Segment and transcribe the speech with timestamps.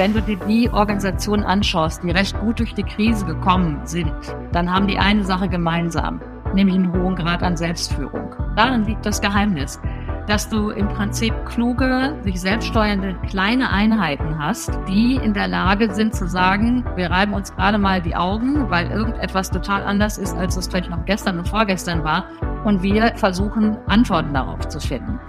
[0.00, 4.14] Wenn du dir die Organisationen anschaust, die recht gut durch die Krise gekommen sind,
[4.50, 6.22] dann haben die eine Sache gemeinsam,
[6.54, 8.34] nämlich einen hohen Grad an Selbstführung.
[8.56, 9.78] Darin liegt das Geheimnis,
[10.26, 16.14] dass du im Prinzip kluge, sich selbststeuernde kleine Einheiten hast, die in der Lage sind
[16.14, 20.56] zu sagen, wir reiben uns gerade mal die Augen, weil irgendetwas total anders ist, als
[20.56, 22.24] es vielleicht noch gestern und vorgestern war.
[22.64, 25.20] Und wir versuchen, Antworten darauf zu finden.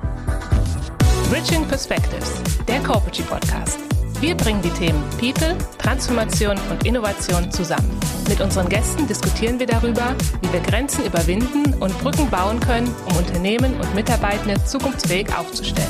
[1.29, 3.90] Bridging Perspectives, der Corporate Podcast.
[4.21, 7.89] Wir bringen die Themen People, Transformation und Innovation zusammen.
[8.29, 13.17] Mit unseren Gästen diskutieren wir darüber, wie wir Grenzen überwinden und Brücken bauen können, um
[13.17, 15.89] Unternehmen und Mitarbeitende zukunftsfähig aufzustellen.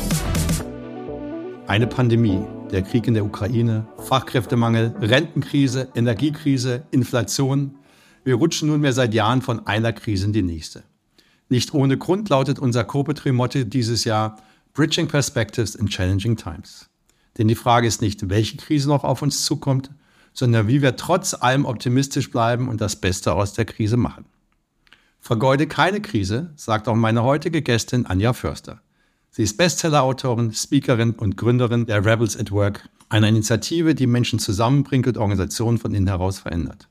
[1.68, 2.42] Eine Pandemie,
[2.72, 7.76] der Krieg in der Ukraine, Fachkräftemangel, Rentenkrise, Energiekrise, Inflation.
[8.24, 10.84] Wir rutschen nunmehr seit Jahren von einer Krise in die nächste.
[11.50, 14.38] Nicht ohne Grund lautet unser Corporate-Motto dieses Jahr
[14.74, 16.91] Bridging Perspectives in Challenging Times.
[17.38, 19.92] Denn die Frage ist nicht, welche Krise noch auf uns zukommt,
[20.34, 24.26] sondern wie wir trotz allem optimistisch bleiben und das Beste aus der Krise machen.
[25.20, 28.82] Vergeude keine Krise, sagt auch meine heutige Gästin Anja Förster.
[29.30, 35.08] Sie ist Bestseller-Autorin, Speakerin und Gründerin der Rebels at Work, einer Initiative, die Menschen zusammenbringt
[35.08, 36.90] und Organisationen von innen heraus verändert.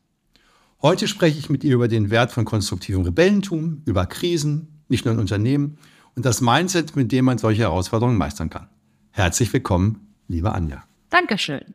[0.80, 5.12] Heute spreche ich mit ihr über den Wert von konstruktivem Rebellentum, über Krisen, nicht nur
[5.12, 5.76] in Unternehmen,
[6.14, 8.68] und das Mindset, mit dem man solche Herausforderungen meistern kann.
[9.10, 10.84] Herzlich willkommen liebe Anja.
[11.10, 11.74] Dankeschön.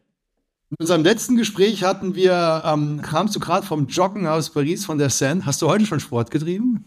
[0.71, 4.97] In unserem letzten Gespräch hatten wir, ähm, kamst du gerade vom Joggen aus Paris von
[4.97, 5.45] der Seine.
[5.45, 6.85] Hast du heute schon Sport getrieben?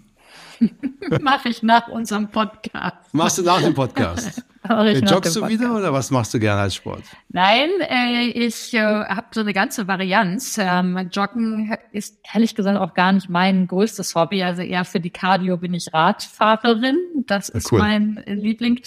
[1.21, 2.97] Mache ich nach unserem Podcast.
[3.13, 4.43] Machst du nach dem Podcast?
[4.69, 7.05] äh, joggst du wieder oder was machst du gerne als Sport?
[7.29, 10.59] Nein, äh, ich äh, habe so eine ganze Varianz.
[10.59, 14.43] Ähm, Joggen ist ehrlich gesagt auch gar nicht mein größtes Hobby.
[14.43, 16.99] Also eher für die Cardio bin ich Radfahrerin.
[17.27, 17.79] Das ist cool.
[17.79, 18.81] mein Liebling.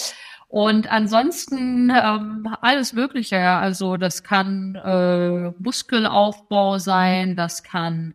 [0.52, 3.40] Und ansonsten ähm, alles Mögliche.
[3.40, 8.14] Also das kann äh, Muskelaufbau sein, das kann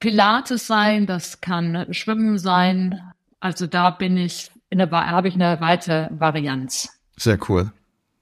[0.00, 2.98] Pilates sein, das kann Schwimmen sein.
[3.40, 6.88] Also da bin ich in der habe ich eine weite Varianz.
[7.18, 7.70] Sehr cool,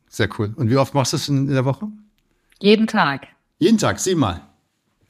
[0.09, 0.53] sehr cool.
[0.57, 1.87] Und wie oft machst du es in der Woche?
[2.59, 3.29] Jeden Tag.
[3.61, 4.41] Jeden Tag, siebenmal.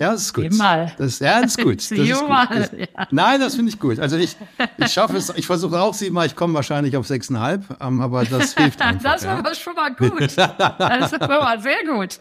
[0.05, 0.53] Ja, das ist gut.
[0.53, 0.93] Mal.
[0.99, 1.75] Das, ja, das ist gut.
[1.91, 2.31] Das ist gut.
[2.31, 3.09] Das.
[3.11, 3.99] Nein, das finde ich gut.
[3.99, 4.37] Also ich,
[4.77, 8.55] ich schaffe es, ich versuche auch siebenmal, ich komme wahrscheinlich auf sechseinhalb, ähm, aber das
[8.57, 9.13] hilft einfach.
[9.15, 9.55] das war ja.
[9.55, 10.21] schon mal gut.
[10.21, 12.19] Das ist schon mal sehr gut.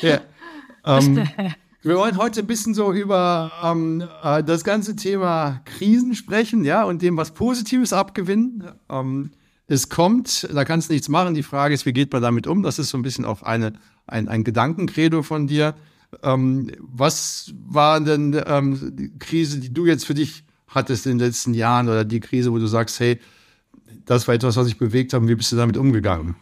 [0.00, 0.20] Ja.
[0.86, 1.28] Ähm,
[1.82, 6.84] wir wollen heute ein bisschen so über ähm, äh, das ganze Thema Krisen sprechen, ja,
[6.84, 8.64] und dem was Positives abgewinnen.
[8.88, 9.32] Ähm,
[9.66, 11.34] es kommt, da kannst du nichts machen.
[11.34, 12.62] Die Frage ist, wie geht man damit um?
[12.62, 13.72] Das ist so ein bisschen auch eine,
[14.06, 15.74] ein, ein Gedankenkredo von dir.
[16.22, 21.26] Ähm, was war denn ähm, die Krise, die du jetzt für dich hattest in den
[21.26, 23.20] letzten Jahren oder die Krise, wo du sagst, hey,
[24.04, 26.36] das war etwas, was ich bewegt habe, wie bist du damit umgegangen?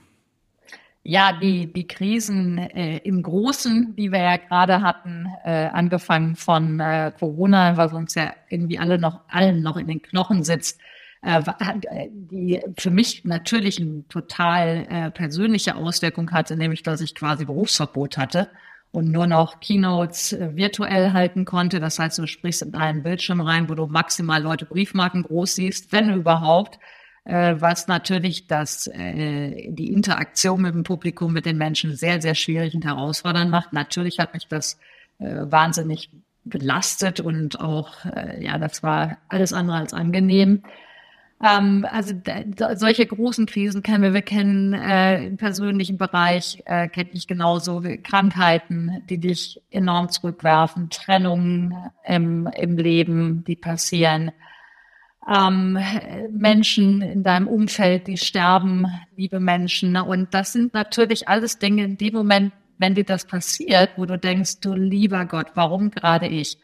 [1.04, 6.78] Ja, die, die Krisen äh, im Großen, die wir ja gerade hatten, äh, angefangen von
[6.78, 10.80] äh, Corona, was uns ja irgendwie alle noch, allen noch in den Knochen sitzt,
[11.22, 17.16] äh, äh die für mich natürlich eine total äh, persönliche Auswirkung hatte, nämlich dass ich
[17.16, 18.48] quasi Berufsverbot hatte
[18.92, 21.80] und nur noch Keynotes äh, virtuell halten konnte.
[21.80, 25.92] Das heißt, du sprichst in einen Bildschirm rein, wo du maximal Leute Briefmarken groß siehst,
[25.92, 26.78] wenn überhaupt,
[27.24, 32.34] äh, was natürlich das, äh, die Interaktion mit dem Publikum, mit den Menschen sehr, sehr
[32.34, 33.72] schwierig und herausfordernd macht.
[33.72, 34.78] Natürlich hat mich das
[35.18, 36.10] wahnsinnig
[36.42, 37.92] belastet und auch,
[38.40, 40.64] ja, das war alles andere als angenehm.
[41.42, 42.14] Ähm, also
[42.74, 44.14] solche großen Krisen kennen wir.
[44.14, 50.88] Wir kennen äh, im persönlichen Bereich, äh, kenne ich genauso Krankheiten, die dich enorm zurückwerfen,
[50.90, 54.30] Trennungen im, im Leben, die passieren.
[55.28, 55.78] Ähm,
[56.30, 58.86] Menschen in deinem Umfeld, die sterben,
[59.16, 59.96] liebe Menschen.
[59.96, 64.18] Und das sind natürlich alles Dinge in dem Moment, wenn dir das passiert, wo du
[64.18, 66.58] denkst, du lieber Gott, warum gerade ich?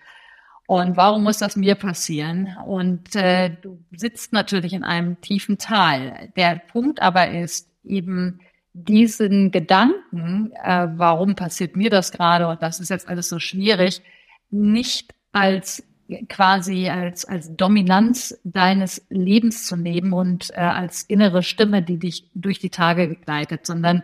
[0.68, 2.54] Und warum muss das mir passieren?
[2.66, 6.28] Und äh, du sitzt natürlich in einem tiefen Tal.
[6.36, 8.40] Der Punkt aber ist eben
[8.74, 14.02] diesen Gedanken, äh, warum passiert mir das gerade und das ist jetzt alles so schwierig,
[14.50, 15.84] nicht als
[16.28, 22.28] quasi als, als Dominanz deines Lebens zu nehmen und äh, als innere Stimme, die dich
[22.34, 24.02] durch die Tage begleitet, sondern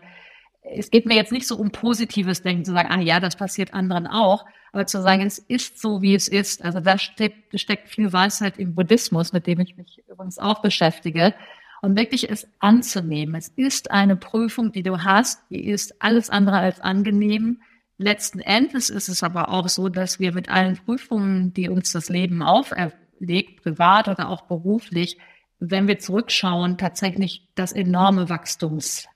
[0.64, 3.75] es geht mir jetzt nicht so um positives Denken, zu sagen, ah ja, das passiert
[3.75, 6.64] anderen auch, aber zu sagen, es ist so, wie es ist.
[6.64, 11.34] Also da steckt, steckt viel Weisheit im Buddhismus, mit dem ich mich übrigens auch beschäftige.
[11.82, 13.34] Und wirklich es anzunehmen.
[13.34, 17.60] Es ist eine Prüfung, die du hast, die ist alles andere als angenehm.
[17.99, 22.08] Letzten Endes ist es aber auch so, dass wir mit allen Prüfungen, die uns das
[22.08, 25.19] Leben auferlegt, privat oder auch beruflich,
[25.60, 29.06] wenn wir zurückschauen, tatsächlich das enorme Wachstums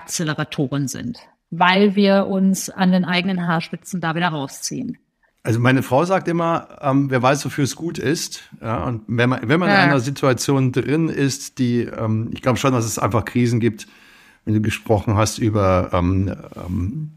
[0.00, 1.18] Acceleratoren sind.
[1.50, 4.98] weil wir uns an den eigenen Haarspitzen da wieder rausziehen.
[5.42, 8.42] Also meine Frau sagt immer, ähm, wer weiß, wofür es gut ist.
[8.60, 9.76] Ja, und wenn man, wenn man ja.
[9.76, 13.88] in einer Situation drin ist, die, ähm, ich glaube schon, dass es einfach Krisen gibt,
[14.44, 17.10] wenn du gesprochen hast über, ähm, ähm,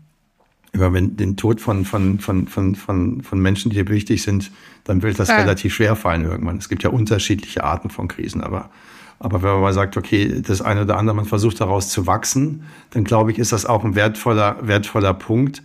[0.71, 4.51] über den Tod von, von, von, von, von, von Menschen, die dir wichtig sind,
[4.85, 5.37] dann wird das ja.
[5.37, 6.57] relativ schwer fallen irgendwann.
[6.57, 8.71] Es gibt ja unterschiedliche Arten von Krisen, aber
[9.19, 12.65] aber wenn man mal sagt, okay, das eine oder andere, man versucht daraus zu wachsen,
[12.91, 15.63] dann glaube ich, ist das auch ein wertvoller, wertvoller Punkt.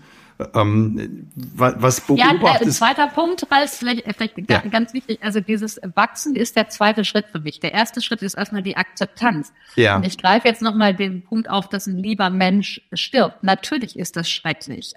[0.55, 4.61] Ähm, was beobachtest Ja, äh, zweiter Punkt, Ralf, vielleicht, äh, vielleicht ja.
[4.61, 5.19] ganz wichtig.
[5.21, 7.59] Also dieses Wachsen ist der zweite Schritt für mich.
[7.59, 9.53] Der erste Schritt ist erstmal die Akzeptanz.
[9.75, 9.97] Ja.
[9.97, 13.43] Und ich greife jetzt nochmal den Punkt auf, dass ein lieber Mensch stirbt.
[13.43, 14.93] Natürlich ist das schrecklich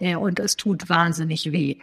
[0.00, 1.76] äh, und es tut wahnsinnig weh.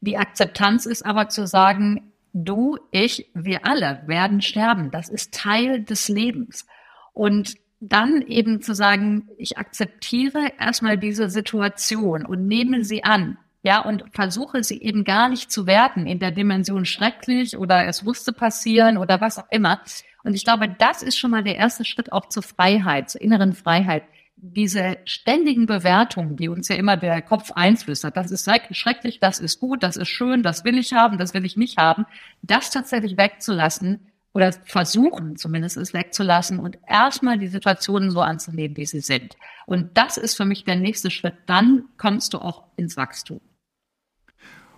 [0.00, 4.90] Die Akzeptanz ist aber zu sagen, du, ich, wir alle werden sterben.
[4.90, 6.66] Das ist Teil des Lebens.
[7.12, 13.38] Und dann eben zu sagen, ich akzeptiere erstmal diese Situation und nehme sie an.
[13.62, 18.02] Ja, und versuche sie eben gar nicht zu werten in der Dimension schrecklich oder es
[18.02, 19.80] musste passieren oder was auch immer.
[20.24, 23.52] Und ich glaube, das ist schon mal der erste Schritt auch zur Freiheit, zur inneren
[23.52, 24.04] Freiheit
[24.42, 29.60] diese ständigen Bewertungen, die uns ja immer der Kopf einflüstert, das ist schrecklich, das ist
[29.60, 32.06] gut, das ist schön, das will ich haben, das will ich nicht haben,
[32.42, 34.00] das tatsächlich wegzulassen
[34.32, 39.36] oder versuchen zumindest es wegzulassen und erstmal die Situationen so anzunehmen, wie sie sind.
[39.66, 41.34] Und das ist für mich der nächste Schritt.
[41.46, 43.40] Dann kommst du auch ins Wachstum.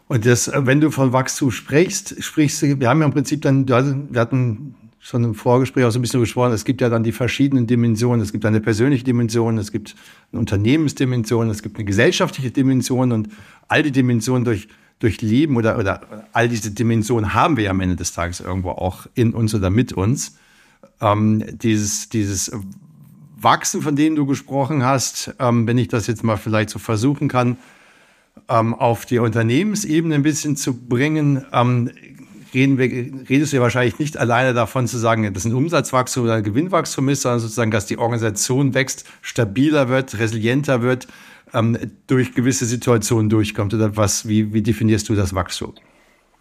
[0.09, 3.69] Und das, wenn du von Wachstum sprichst, sprichst du, wir haben ja im Prinzip dann,
[3.69, 7.10] wir hatten schon im Vorgespräch auch so ein bisschen gesprochen, es gibt ja dann die
[7.10, 8.20] verschiedenen Dimensionen.
[8.20, 9.96] Es gibt eine persönliche Dimension, es gibt
[10.31, 13.28] eine Unternehmensdimension, es gibt eine gesellschaftliche Dimension und
[13.66, 14.69] all die Dimensionen durch,
[15.00, 18.70] durch Leben oder, oder all diese Dimensionen haben wir ja am Ende des Tages irgendwo
[18.70, 20.37] auch in uns oder mit uns.
[21.00, 22.52] Ähm, dieses, dieses
[23.37, 27.26] Wachsen, von dem du gesprochen hast, ähm, wenn ich das jetzt mal vielleicht so versuchen
[27.26, 27.56] kann,
[28.49, 31.90] ähm, auf die Unternehmensebene ein bisschen zu bringen, ähm,
[32.54, 32.87] reden wir,
[33.28, 37.08] redest du ja wahrscheinlich nicht alleine davon zu sagen, dass ein Umsatzwachstum oder ein Gewinnwachstum
[37.08, 41.08] ist, sondern sozusagen, dass die Organisation wächst, stabiler wird, resilienter wird,
[41.54, 43.75] ähm, durch gewisse Situationen durchkommt.
[43.75, 45.75] Oder was, wie, wie definierst du das Wachstum?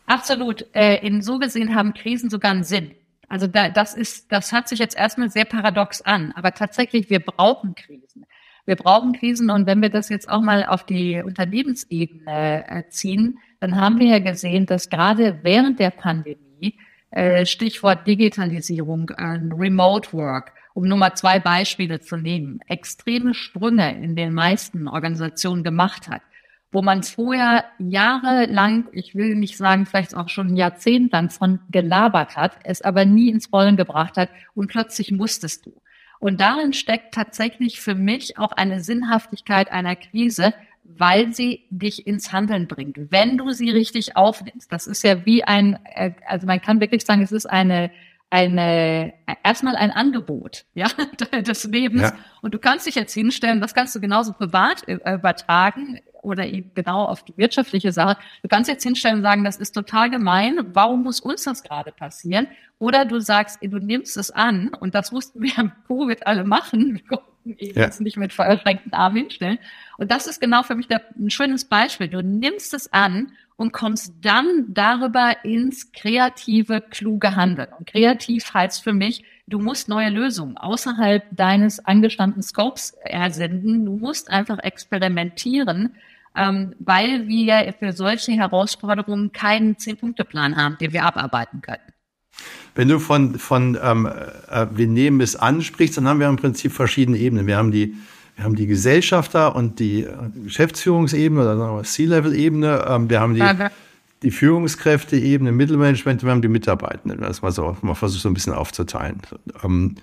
[0.06, 0.66] Absolut.
[0.74, 2.92] Äh, in so gesehen haben Krisen sogar einen Sinn.
[3.30, 7.22] Also da, das ist, das hört sich jetzt erstmal sehr paradox an, aber tatsächlich, wir
[7.22, 8.26] brauchen Krisen.
[8.66, 13.40] Wir brauchen Krisen und wenn wir das jetzt auch mal auf die Unternehmensebene äh, ziehen,
[13.60, 16.78] dann haben wir ja gesehen, dass gerade während der Pandemie,
[17.12, 24.02] äh, Stichwort Digitalisierung, äh, Remote Work, um nur mal zwei Beispiele zu nehmen, extreme Sprünge
[24.02, 26.22] in den meisten Organisationen gemacht hat,
[26.72, 32.58] wo man vorher jahrelang, ich will nicht sagen, vielleicht auch schon jahrzehntelang von gelabert hat,
[32.64, 35.81] es aber nie ins Rollen gebracht hat und plötzlich musstest du.
[36.22, 40.54] Und darin steckt tatsächlich für mich auch eine Sinnhaftigkeit einer Krise,
[40.84, 44.72] weil sie dich ins Handeln bringt, wenn du sie richtig aufnimmst.
[44.72, 47.90] Das ist ja wie ein, äh, also man kann wirklich sagen, es ist eine
[48.32, 49.14] eine
[49.44, 50.88] erstmal ein Angebot ja
[51.42, 52.14] des Lebens ja.
[52.42, 56.72] und du kannst dich jetzt hinstellen das kannst du genauso privat äh, übertragen oder eben
[56.74, 60.60] genau auf die wirtschaftliche Sache du kannst jetzt hinstellen und sagen das ist total gemein
[60.74, 62.48] warum muss uns das gerade passieren
[62.80, 67.02] oder du sagst du nimmst es an und das mussten wir im Covid alle machen
[67.46, 67.90] eben ja.
[68.00, 69.60] nicht mit verschränkten Armen hinstellen.
[69.98, 72.08] Und das ist genau für mich der, ein schönes Beispiel.
[72.08, 77.68] Du nimmst es an und kommst dann darüber ins kreative, kluge Handeln.
[77.78, 83.86] Und kreativ heißt für mich, du musst neue Lösungen außerhalb deines angestammten Scopes ersenden.
[83.86, 85.94] Du musst einfach experimentieren,
[86.36, 91.84] ähm, weil wir für solche Herausforderungen keinen Zehn-Punkte-Plan haben, den wir abarbeiten können.
[92.74, 94.08] Wenn du von, von ähm,
[94.50, 97.46] äh, wir nehmen es an sprichst, dann haben wir im Prinzip verschiedene Ebenen.
[97.46, 97.96] Wir haben die,
[98.36, 102.86] wir haben die Gesellschafter und die äh, Geschäftsführungsebene oder C-Level-Ebene.
[102.88, 103.44] Ähm, wir haben die,
[104.24, 107.22] die Führungskräfte-Ebene, Mittelmanagement, wir haben die Mitarbeitenden.
[107.22, 109.22] Das mal so, mal versucht so ein bisschen aufzuteilen.
[109.64, 109.96] Ähm,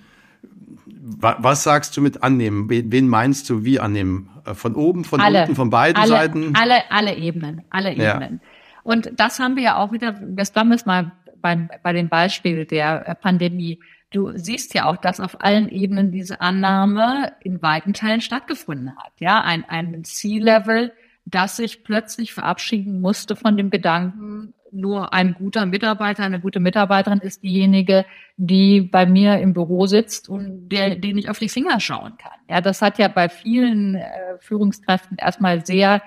[1.21, 2.69] was sagst du mit annehmen?
[2.69, 4.29] Wen meinst du wie annehmen?
[4.45, 6.55] Äh, von oben, von alle, unten, von beiden alle, Seiten?
[6.55, 8.39] Alle, alle Ebenen, alle Ebenen.
[8.41, 8.49] Ja.
[8.83, 12.09] Und das haben wir ja auch wieder, das haben wir es mal bei, bei dem
[12.09, 13.79] Beispiel der äh, Pandemie.
[14.11, 19.11] Du siehst ja auch, dass auf allen Ebenen diese Annahme in weiten Teilen stattgefunden hat.
[19.19, 20.91] Ja, ein, ein C-Level,
[21.25, 27.19] das sich plötzlich verabschieden musste von dem Gedanken, nur ein guter Mitarbeiter, eine gute Mitarbeiterin
[27.19, 28.05] ist diejenige,
[28.37, 32.37] die bei mir im Büro sitzt und der, den ich auf die Finger schauen kann.
[32.47, 36.01] Ja, das hat ja bei vielen äh, Führungskräften erstmal sehr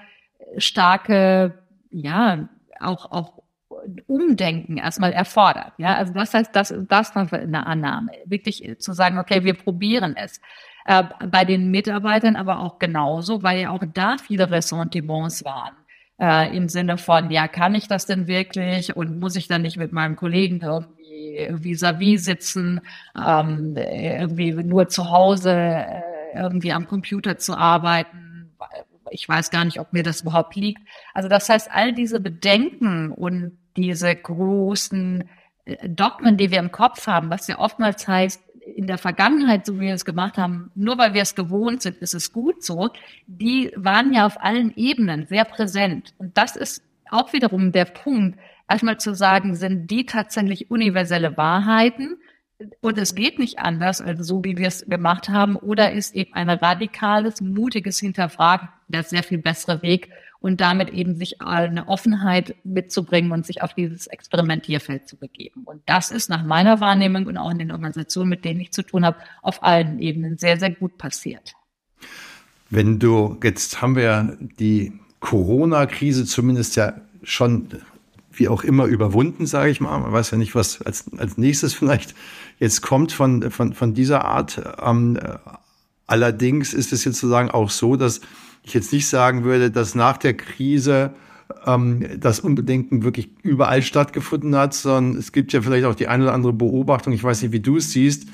[0.57, 1.59] starke,
[1.91, 2.49] ja,
[2.81, 3.42] auch, auch
[4.07, 5.73] Umdenken erstmal erfordert.
[5.79, 8.13] Ja, also das heißt, das, das war eine Annahme.
[8.25, 10.41] Wirklich zu sagen, okay, wir probieren es.
[10.85, 15.75] Äh, bei den Mitarbeitern aber auch genauso, weil ja auch da viele Ressentiments waren.
[16.21, 19.77] Äh, Im Sinne von, ja, kann ich das denn wirklich und muss ich dann nicht
[19.77, 22.81] mit meinem Kollegen irgendwie vis-à-vis -vis sitzen,
[23.17, 26.03] ähm, irgendwie nur zu Hause äh,
[26.35, 28.51] irgendwie am Computer zu arbeiten.
[29.11, 30.81] Ich weiß gar nicht, ob mir das überhaupt liegt.
[31.13, 35.29] Also das heißt, all diese Bedenken und diese großen
[35.65, 38.43] äh, Dogmen, die wir im Kopf haben, was ja oftmals heißt,
[38.77, 41.97] in der Vergangenheit, so wie wir es gemacht haben, nur weil wir es gewohnt sind,
[41.99, 42.91] ist es gut so,
[43.27, 46.15] die waren ja auf allen Ebenen sehr präsent.
[46.19, 48.39] Und das ist auch wiederum der Punkt,
[48.69, 52.19] erstmal zu sagen, sind die tatsächlich universelle Wahrheiten
[52.81, 56.33] und es geht nicht anders, also so wie wir es gemacht haben, oder ist eben
[56.35, 60.11] ein radikales, mutiges Hinterfragen der sehr viel bessere Weg
[60.43, 65.63] und damit eben sich eine Offenheit mitzubringen und sich auf dieses Experimentierfeld zu begeben.
[65.65, 68.83] Und das ist nach meiner Wahrnehmung und auch in den Organisationen, mit denen ich zu
[68.83, 71.55] tun habe, auf allen Ebenen sehr, sehr gut passiert.
[72.71, 77.69] Wenn du, jetzt haben wir die Corona-Krise zumindest ja schon
[78.33, 79.97] wie auch immer überwunden, sage ich mal.
[80.01, 82.15] Man weiß ja nicht, was als, als nächstes vielleicht
[82.59, 84.61] jetzt kommt von, von, von dieser Art.
[84.83, 85.21] Ähm,
[86.07, 88.23] allerdings ist es jetzt sozusagen auch so, dass
[88.63, 91.13] ich jetzt nicht sagen würde, dass nach der Krise
[91.67, 96.25] ähm, das Unbedenken wirklich überall stattgefunden hat, sondern es gibt ja vielleicht auch die eine
[96.25, 98.27] oder andere Beobachtung, ich weiß nicht, wie du es siehst,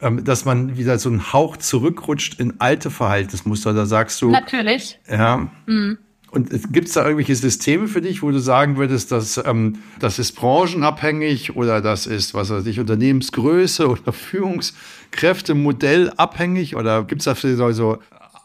[0.00, 3.72] ähm, dass man wieder so einen Hauch zurückrutscht in alte Verhaltensmuster.
[3.72, 4.30] Da sagst du.
[4.30, 4.98] Natürlich.
[5.08, 5.50] Ja.
[5.66, 5.98] Mhm.
[6.30, 10.18] Und gibt es da irgendwelche Systeme für dich, wo du sagen würdest, dass ähm, das
[10.18, 17.24] ist branchenabhängig oder das ist, was weiß ich, Unternehmensgröße oder Führungskräfte modellabhängig oder gibt es
[17.24, 17.98] dafür so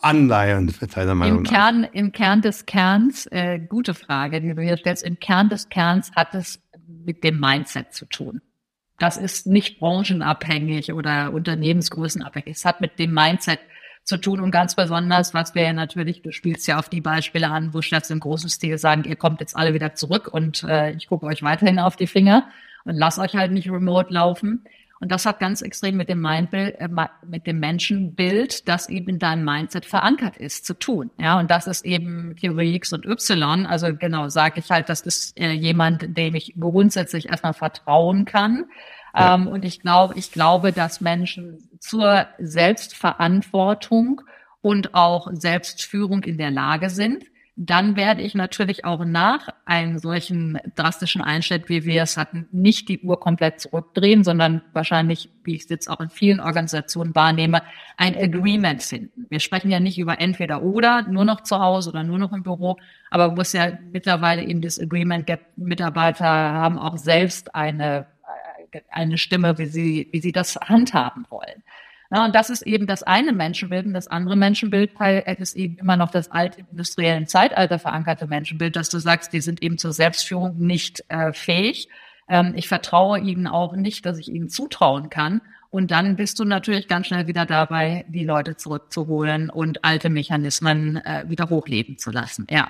[0.04, 1.52] Anleihen, deiner Meinung Im nach?
[1.52, 5.70] Kern, Im Kern des Kerns, äh, gute Frage, die du hier stellst, im Kern des
[5.70, 6.62] Kerns hat es
[7.06, 8.42] mit dem Mindset zu tun.
[9.00, 12.56] Das ist nicht branchenabhängig oder unternehmensgrößenabhängig.
[12.56, 13.60] Es hat mit dem Mindset
[14.04, 17.50] zu tun und ganz besonders, was wir ja natürlich, du spielst ja auf die Beispiele
[17.50, 20.92] an, wo Chefs im großen Stil sagen, ihr kommt jetzt alle wieder zurück und äh,
[20.92, 22.48] ich gucke euch weiterhin auf die Finger
[22.84, 24.66] und lass euch halt nicht remote laufen.
[25.04, 26.88] Und das hat ganz extrem mit dem Mindbild, äh,
[27.28, 31.12] mit dem Menschenbild, das eben in deinem Mindset verankert ist, zu tun.
[31.20, 33.66] Ja, und das ist eben Theorie X und Y.
[33.66, 38.68] Also genau, sage ich halt, das ist äh, jemand, dem ich grundsätzlich erstmal vertrauen kann.
[39.14, 39.36] Ja.
[39.36, 44.22] Ähm, und ich glaube, ich glaube, dass Menschen zur Selbstverantwortung
[44.62, 50.60] und auch Selbstführung in der Lage sind dann werde ich natürlich auch nach einem solchen
[50.76, 55.64] drastischen Einschnitt, wie wir es hatten, nicht die Uhr komplett zurückdrehen, sondern wahrscheinlich, wie ich
[55.64, 57.62] es jetzt auch in vielen Organisationen wahrnehme,
[57.96, 59.28] ein Agreement finden.
[59.30, 62.42] Wir sprechen ja nicht über entweder oder, nur noch zu Hause oder nur noch im
[62.42, 62.78] Büro,
[63.12, 68.08] aber wo es ja mittlerweile eben das Agreement gibt, Mitarbeiter haben auch selbst eine,
[68.90, 71.62] eine Stimme, wie sie, wie sie das handhaben wollen.
[72.14, 73.88] Ja, und das ist eben das eine Menschenbild.
[73.88, 74.92] Und das andere Menschenbild
[75.40, 79.64] ist eben immer noch das alte industriellen Zeitalter verankerte Menschenbild, dass du sagst, die sind
[79.64, 81.90] eben zur Selbstführung nicht äh, fähig.
[82.30, 85.42] Ähm, ich vertraue ihnen auch nicht, dass ich ihnen zutrauen kann.
[85.72, 90.98] Und dann bist du natürlich ganz schnell wieder dabei, die Leute zurückzuholen und alte Mechanismen
[90.98, 92.46] äh, wieder hochleben zu lassen.
[92.48, 92.70] Ja.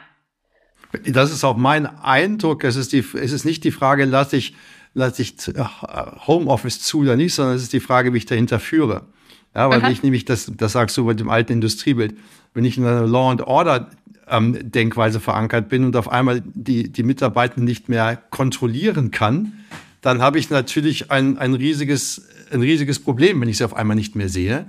[1.05, 2.63] Das ist auch mein Eindruck.
[2.63, 4.55] Es ist, die, es ist nicht die Frage, lasse ich,
[4.93, 5.65] lasse ich äh,
[6.27, 9.07] Homeoffice zu oder nicht, sondern es ist die Frage, wie ich dahinter führe.
[9.55, 9.91] Ja, weil Aha.
[9.91, 12.15] ich nämlich, das, das sagst du mit dem alten Industriebild,
[12.53, 13.89] wenn ich in einer Law and Order
[14.27, 19.53] ähm, Denkweise verankert bin und auf einmal die, die Mitarbeiter nicht mehr kontrollieren kann,
[20.01, 23.95] dann habe ich natürlich ein, ein, riesiges, ein riesiges Problem, wenn ich sie auf einmal
[23.95, 24.65] nicht mehr sehe.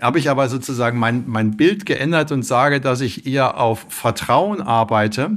[0.00, 4.60] Habe ich aber sozusagen mein, mein Bild geändert und sage, dass ich eher auf Vertrauen
[4.60, 5.36] arbeite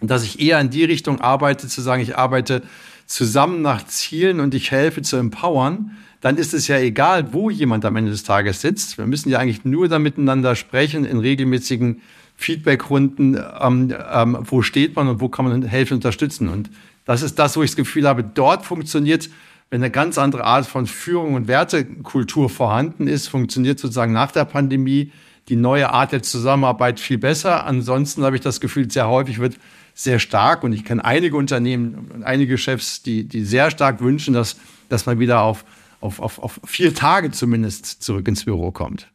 [0.00, 2.62] und dass ich eher in die Richtung arbeite, zu sagen, ich arbeite
[3.06, 7.84] zusammen nach Zielen und ich helfe zu empowern, dann ist es ja egal, wo jemand
[7.84, 8.96] am Ende des Tages sitzt.
[8.96, 12.00] Wir müssen ja eigentlich nur da miteinander sprechen in regelmäßigen
[12.36, 16.48] Feedbackrunden, ähm, ähm, wo steht man und wo kann man helfen, unterstützen.
[16.48, 16.70] Und
[17.04, 19.28] das ist das, wo ich das Gefühl habe, dort funktioniert,
[19.68, 24.46] wenn eine ganz andere Art von Führung und Wertekultur vorhanden ist, funktioniert sozusagen nach der
[24.46, 25.12] Pandemie
[25.50, 27.66] die neue Art der Zusammenarbeit viel besser.
[27.66, 29.56] Ansonsten habe ich das Gefühl, sehr häufig wird
[29.92, 34.32] sehr stark und ich kenne einige Unternehmen und einige Chefs, die, die sehr stark wünschen,
[34.32, 34.56] dass,
[34.88, 35.66] dass man wieder auf
[36.04, 39.10] auf, auf, auf vier Tage zumindest zurück ins Büro kommt.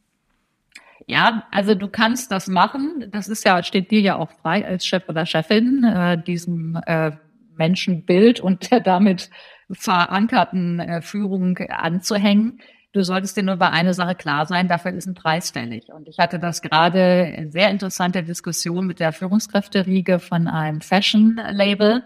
[1.06, 3.06] Ja, also du kannst das machen.
[3.10, 7.12] Das ist ja, steht dir ja auch frei als Chef oder Chefin, äh, diesem äh,
[7.56, 9.30] Menschenbild und der damit
[9.70, 12.60] verankerten äh, Führung anzuhängen.
[12.92, 15.92] Du solltest dir nur über eine Sache klar sein, dafür ist ein Preis fällig.
[15.92, 22.02] Und ich hatte das gerade sehr interessante Diskussion mit der Führungskräfteriege von einem Fashion-Label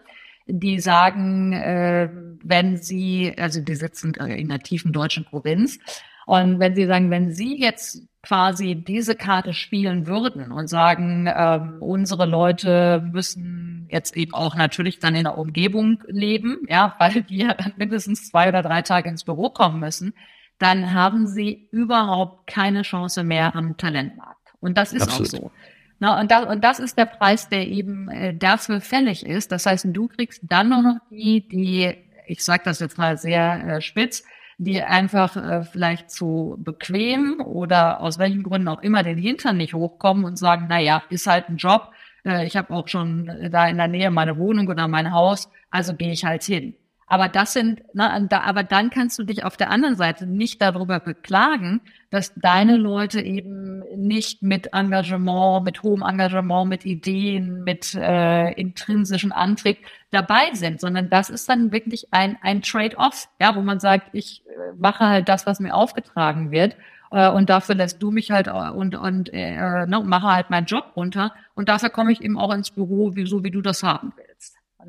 [0.46, 2.08] die sagen, äh,
[2.42, 5.78] wenn sie, also die sitzen in der tiefen deutschen Provinz,
[6.26, 11.76] Und wenn Sie sagen, wenn Sie jetzt quasi diese Karte spielen würden und sagen, ähm,
[11.80, 17.56] unsere Leute müssen jetzt eben auch natürlich dann in der Umgebung leben, ja, weil wir
[17.76, 20.14] mindestens zwei oder drei Tage ins Büro kommen müssen,
[20.58, 24.54] dann haben sie überhaupt keine Chance mehr am Talentmarkt.
[24.60, 25.34] Und das ist Absolut.
[25.34, 25.50] auch so.
[25.98, 29.52] Na, und, das, und das ist der Preis, der eben äh, dafür fällig ist.
[29.52, 31.94] Das heißt, du kriegst dann nur noch die, die,
[32.26, 34.24] ich sage das jetzt mal sehr äh, spitz,
[34.58, 39.74] die einfach äh, vielleicht zu bequem oder aus welchen Gründen auch immer den Hintern nicht
[39.74, 41.92] hochkommen und sagen, na ja, ist halt ein Job.
[42.24, 45.94] Äh, ich habe auch schon da in der Nähe meine Wohnung oder mein Haus, also
[45.94, 46.74] gehe ich halt hin.
[47.06, 50.62] Aber das sind, ne, da, aber dann kannst du dich auf der anderen Seite nicht
[50.62, 51.80] darüber beklagen,
[52.11, 59.32] dass deine Leute eben nicht mit Engagement, mit hohem Engagement, mit Ideen, mit äh, intrinsischen
[59.32, 59.78] Antrieb
[60.11, 64.42] dabei sind, sondern das ist dann wirklich ein, ein Trade-off, ja, wo man sagt, ich
[64.46, 66.76] äh, mache halt das, was mir aufgetragen wird
[67.11, 70.66] äh, und dafür lässt du mich halt äh, und und äh, ne, mache halt meinen
[70.66, 73.82] Job runter und dafür komme ich eben auch ins Büro, wie, so wie du das
[73.82, 74.33] haben willst.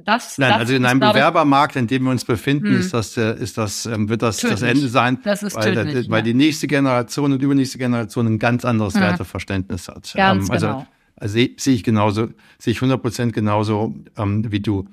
[0.03, 2.79] Das, Nein, das also in einem Bewerbermarkt, in dem wir uns befinden, hm.
[2.79, 4.59] ist das, ist das, ähm, wird das tödlich.
[4.59, 6.23] das Ende sein, das ist weil, tödlich, weil ja.
[6.23, 9.01] die nächste Generation und übernächste Generation ein ganz anderes ja.
[9.01, 10.11] Werteverständnis hat.
[10.15, 10.87] Ganz ähm, also, genau.
[11.15, 12.27] also sehe ich genauso,
[12.59, 14.87] sehe ich 100 Prozent genauso ähm, wie du.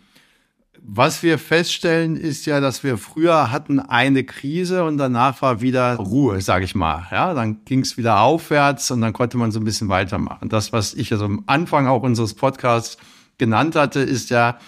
[0.84, 5.94] Was wir feststellen, ist ja, dass wir früher hatten eine Krise und danach war wieder
[5.94, 7.06] Ruhe, sage ich mal.
[7.12, 10.48] Ja, dann ging es wieder aufwärts und dann konnte man so ein bisschen weitermachen.
[10.48, 12.96] Das, was ich also am Anfang auch unseres Podcasts
[13.38, 14.58] genannt hatte, ist ja,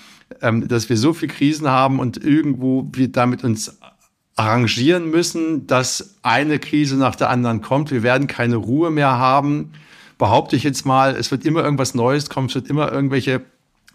[0.41, 3.79] ähm, dass wir so viel Krisen haben und irgendwo wir damit uns
[4.37, 7.91] arrangieren müssen, dass eine Krise nach der anderen kommt.
[7.91, 9.73] Wir werden keine Ruhe mehr haben.
[10.19, 13.43] Behaupte ich jetzt mal, es wird immer irgendwas Neues kommen, es wird immer irgendwelche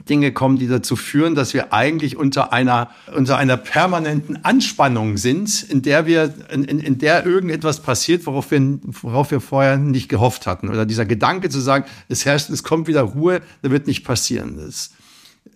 [0.08, 5.64] Dinge kommen, die dazu führen, dass wir eigentlich unter einer, unter einer permanenten Anspannung sind,
[5.64, 10.48] in der wir, in, in der irgendetwas passiert, worauf wir, worauf wir vorher nicht gehofft
[10.48, 10.70] hatten.
[10.70, 14.56] Oder dieser Gedanke zu sagen, es herrscht, es kommt wieder Ruhe, da wird nicht passieren.
[14.58, 14.92] Das,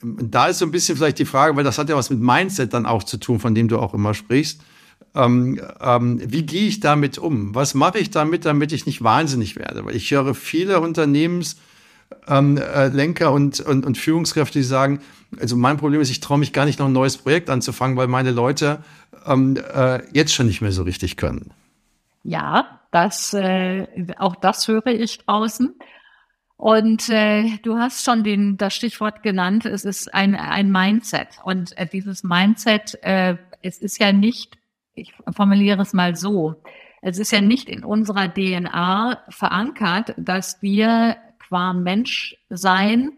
[0.04, 2.74] da ist so ein bisschen vielleicht die Frage, weil das hat ja was mit Mindset
[2.74, 4.62] dann auch zu tun, von dem du auch immer sprichst.
[5.16, 7.54] Ähm, ähm, wie gehe ich damit um?
[7.56, 9.86] Was mache ich damit, damit ich nicht wahnsinnig werde?
[9.86, 11.56] Weil ich höre viele Unternehmenslenker
[12.28, 15.02] ähm, äh, und, und, und Führungskräfte, die sagen,
[15.40, 18.08] also mein Problem ist, ich traue mich gar nicht noch ein neues Projekt anzufangen, weil
[18.08, 18.84] meine Leute
[19.26, 21.52] ähm, äh, jetzt schon nicht mehr so richtig können.
[22.24, 23.88] Ja, das, äh,
[24.18, 25.76] auch das höre ich draußen.
[26.64, 31.28] Und äh, du hast schon den, das Stichwort genannt, es ist ein, ein Mindset.
[31.44, 34.58] Und äh, dieses Mindset, äh, es ist ja nicht,
[34.94, 36.56] ich formuliere es mal so,
[37.02, 43.12] es ist ja nicht in unserer DNA verankert, dass wir qua Menschsein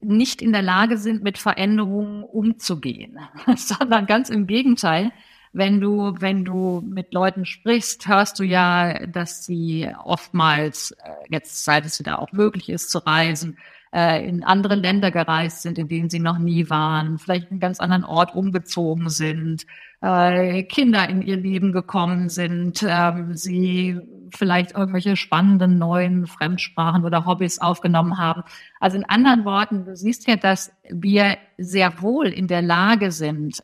[0.00, 3.18] nicht in der Lage sind, mit Veränderungen umzugehen,
[3.54, 5.12] sondern ganz im Gegenteil
[5.52, 11.64] wenn du, wenn du mit Leuten sprichst, hörst du ja, dass sie oftmals, äh, jetzt
[11.64, 13.58] seit es wieder auch möglich ist zu reisen,
[13.94, 17.80] äh, in andere Länder gereist sind, in denen sie noch nie waren, vielleicht einen ganz
[17.80, 19.66] anderen Ort umgezogen sind,
[20.00, 24.00] äh, Kinder in ihr Leben gekommen sind, ähm, sie
[24.34, 28.42] vielleicht irgendwelche spannenden neuen Fremdsprachen oder Hobbys aufgenommen haben.
[28.80, 33.62] Also in anderen Worten, du siehst ja, dass wir sehr wohl in der Lage sind,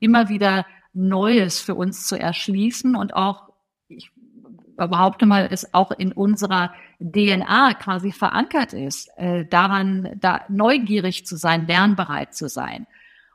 [0.00, 0.64] immer wieder
[0.96, 3.50] Neues für uns zu erschließen und auch,
[3.88, 4.10] ich
[4.76, 11.36] behaupte mal, es auch in unserer DNA quasi verankert ist, äh, daran da neugierig zu
[11.36, 12.86] sein, lernbereit zu sein.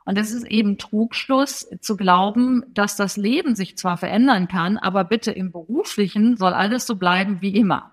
[0.04, 5.04] Und es ist eben Trugschluss zu glauben, dass das Leben sich zwar verändern kann, aber
[5.04, 7.92] bitte im Beruflichen soll alles so bleiben wie immer.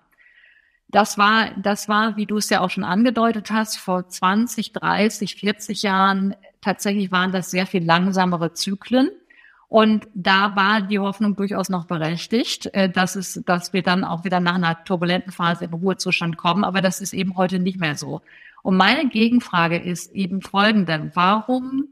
[0.88, 5.36] Das war, das war, wie du es ja auch schon angedeutet hast, vor 20, 30,
[5.36, 9.10] 40 Jahren tatsächlich waren das sehr viel langsamere Zyklen.
[9.70, 14.24] Und da war die Hoffnung durchaus noch berechtigt, äh, dass es, dass wir dann auch
[14.24, 16.64] wieder nach einer turbulenten Phase in Ruhezustand kommen.
[16.64, 18.20] Aber das ist eben heute nicht mehr so.
[18.64, 21.12] Und meine Gegenfrage ist eben folgende.
[21.14, 21.84] Warum,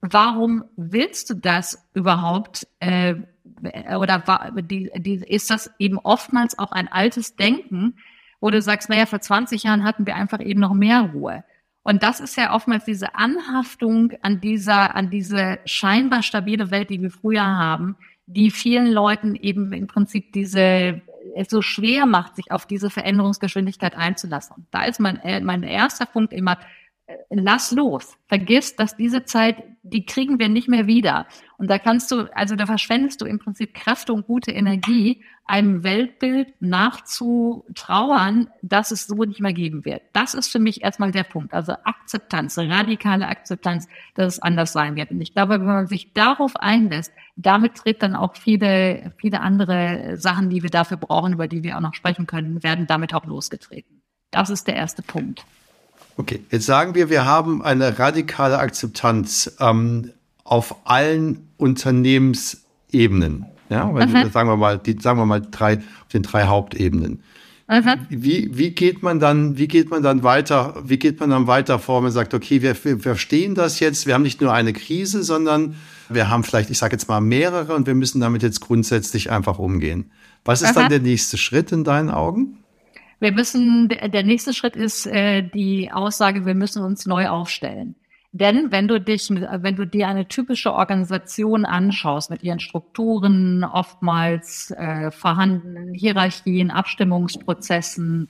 [0.00, 3.16] warum willst du das überhaupt, äh,
[3.98, 4.22] oder
[4.62, 7.96] die, die, ist das eben oftmals auch ein altes Denken,
[8.40, 11.42] wo du sagst, naja, vor 20 Jahren hatten wir einfach eben noch mehr Ruhe.
[11.84, 17.00] Und das ist ja oftmals diese Anhaftung an dieser, an diese scheinbar stabile Welt, die
[17.00, 21.02] wir früher haben, die vielen Leuten eben im Prinzip diese
[21.36, 24.56] es so schwer macht, sich auf diese Veränderungsgeschwindigkeit einzulassen.
[24.56, 26.58] Und da ist mein, äh, mein erster Punkt immer,
[27.30, 28.16] lass los.
[28.28, 31.26] Vergiss, dass diese Zeit, die kriegen wir nicht mehr wieder.
[31.58, 35.84] Und da kannst du, also da verschwendest du im Prinzip Kräfte und gute Energie, einem
[35.84, 40.02] Weltbild nachzutrauern, dass es so nicht mehr geben wird.
[40.12, 41.52] Das ist für mich erstmal der Punkt.
[41.52, 45.10] Also Akzeptanz, radikale Akzeptanz, dass es anders sein wird.
[45.10, 50.16] Und ich glaube, wenn man sich darauf einlässt, damit tritt dann auch viele, viele andere
[50.16, 53.26] Sachen, die wir dafür brauchen, über die wir auch noch sprechen können, werden damit auch
[53.26, 54.02] losgetreten.
[54.30, 55.44] Das ist der erste Punkt.
[56.16, 60.10] Okay, jetzt sagen wir, wir haben eine radikale Akzeptanz ähm,
[60.44, 63.46] auf allen Unternehmensebenen.
[63.68, 64.30] Ja, mhm.
[64.30, 67.22] sagen wir mal, die, sagen wir mal drei, auf den drei Hauptebenen.
[67.66, 68.06] Mhm.
[68.10, 71.78] Wie, wie geht man dann, wie geht man dann weiter, wie geht man dann weiter
[71.78, 75.22] vor, man sagt, okay, wir, wir verstehen das jetzt, wir haben nicht nur eine Krise,
[75.22, 75.76] sondern
[76.10, 79.58] wir haben vielleicht, ich sage jetzt mal mehrere und wir müssen damit jetzt grundsätzlich einfach
[79.58, 80.10] umgehen.
[80.44, 80.74] Was ist mhm.
[80.74, 82.58] dann der nächste Schritt in deinen Augen?
[83.20, 87.94] Wir müssen, der nächste Schritt ist äh, die Aussage, wir müssen uns neu aufstellen.
[88.36, 94.72] Denn wenn du dich, wenn du dir eine typische Organisation anschaust mit ihren Strukturen, oftmals
[94.72, 98.28] äh, vorhandenen Hierarchien, Abstimmungsprozessen,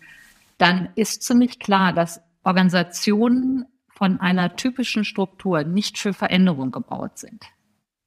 [0.58, 7.46] dann ist ziemlich klar, dass Organisationen von einer typischen Struktur nicht für Veränderung gebaut sind.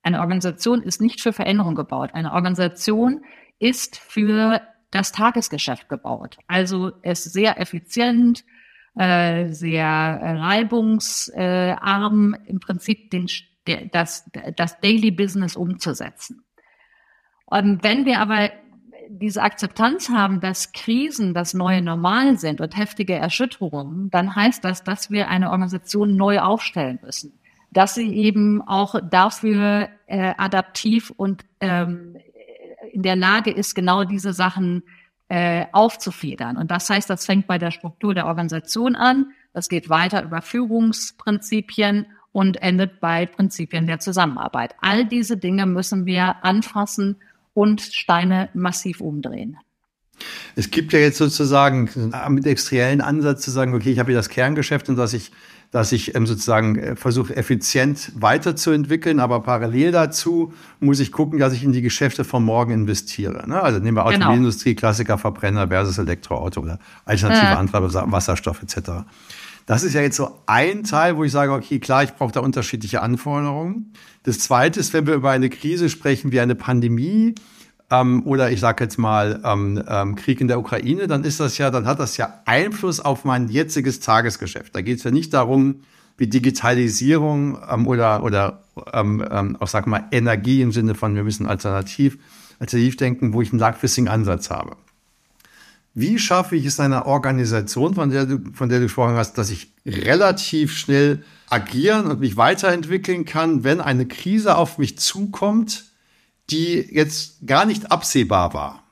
[0.03, 2.11] Eine Organisation ist nicht für Veränderung gebaut.
[2.13, 3.25] Eine Organisation
[3.57, 6.37] ist für das Tagesgeschäft gebaut.
[6.47, 8.45] Also es sehr effizient,
[8.95, 13.27] äh, sehr reibungsarm im Prinzip den,
[13.91, 16.43] das, das Daily Business umzusetzen.
[17.45, 18.49] Und wenn wir aber
[19.09, 24.83] diese Akzeptanz haben, dass Krisen das neue Normal sind und heftige Erschütterungen, dann heißt das,
[24.83, 27.39] dass wir eine Organisation neu aufstellen müssen.
[27.71, 32.17] Dass sie eben auch dafür äh, adaptiv und ähm,
[32.97, 34.81] in der Lage ist, genau diese Sachen
[35.29, 36.57] äh, aufzufedern.
[36.57, 40.41] Und das heißt, das fängt bei der Struktur der Organisation an, das geht weiter über
[40.41, 44.73] Führungsprinzipien und endet bei Prinzipien der Zusammenarbeit.
[44.81, 47.17] All diese Dinge müssen wir anfassen
[47.53, 49.57] und Steine massiv umdrehen.
[50.55, 51.83] Es gibt ja jetzt sozusagen
[52.29, 55.31] mit industriellen Ansatz zu sagen, okay, ich habe hier das Kerngeschäft und dass ich
[55.71, 61.53] dass ich ähm, sozusagen äh, versuche, effizient weiterzuentwickeln, aber parallel dazu muss ich gucken, dass
[61.53, 63.47] ich in die Geschäfte von morgen investiere.
[63.47, 63.61] Ne?
[63.61, 64.15] Also nehmen wir genau.
[64.15, 67.55] Automobilindustrie, Klassiker, Verbrenner versus Elektroauto oder alternative äh.
[67.55, 69.03] Antreiber, Wasserstoff etc.
[69.65, 72.39] Das ist ja jetzt so ein Teil, wo ich sage, okay, klar, ich brauche da
[72.39, 73.91] unterschiedliche Anforderungen.
[74.23, 77.35] Das Zweite ist, wenn wir über eine Krise sprechen wie eine Pandemie,
[77.89, 81.57] ähm, oder ich sage jetzt mal ähm, ähm, Krieg in der Ukraine, dann ist das
[81.57, 84.75] ja, dann hat das ja Einfluss auf mein jetziges Tagesgeschäft.
[84.75, 85.81] Da geht es ja nicht darum,
[86.17, 91.23] wie Digitalisierung ähm, oder oder ähm, ähm, auch sag mal Energie im Sinne von wir
[91.23, 92.17] müssen alternativ
[92.59, 94.75] alternativ denken, wo ich einen langfristigen Ansatz habe.
[95.93, 99.49] Wie schaffe ich es einer Organisation, von der du von der du gesprochen hast, dass
[99.49, 105.85] ich relativ schnell agieren und mich weiterentwickeln kann, wenn eine Krise auf mich zukommt?
[106.49, 108.83] Die jetzt gar nicht absehbar war,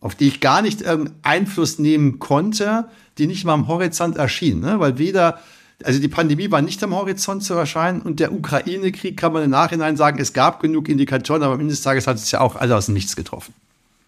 [0.00, 4.60] auf die ich gar nicht irgendeinen Einfluss nehmen konnte, die nicht mal am Horizont erschien,
[4.60, 4.78] ne?
[4.80, 5.40] weil weder
[5.84, 9.50] also die Pandemie war nicht am Horizont zu erscheinen und der Ukraine-Krieg kann man im
[9.50, 12.56] Nachhinein sagen, es gab genug Indikatoren, aber am Ende des Tages hat es ja auch
[12.56, 13.52] alle aus dem Nichts getroffen.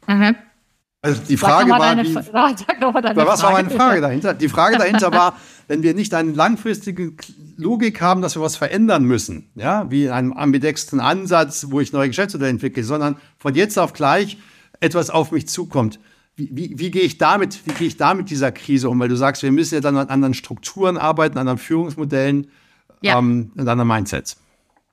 [0.07, 0.35] Mhm.
[1.03, 4.35] Also die Frage war, wie, was Frage war meine Frage dahinter?
[4.35, 5.37] Die Frage dahinter war,
[5.69, 7.13] wenn wir nicht eine langfristige
[7.57, 12.09] Logik haben, dass wir was verändern müssen, ja, wie einen ambidextren Ansatz, wo ich neue
[12.09, 14.39] Geschäftsmodelle entwickle, sondern von jetzt auf gleich
[14.81, 16.01] etwas auf mich zukommt.
[16.37, 18.99] Wie, wie, wie gehe ich damit, wie gehe ich da mit dieser Krise um?
[18.99, 22.49] Weil du sagst, wir müssen ja dann an anderen Strukturen arbeiten, an anderen Führungsmodellen,
[23.03, 23.19] ja.
[23.19, 24.41] ähm, an anderen Mindsets.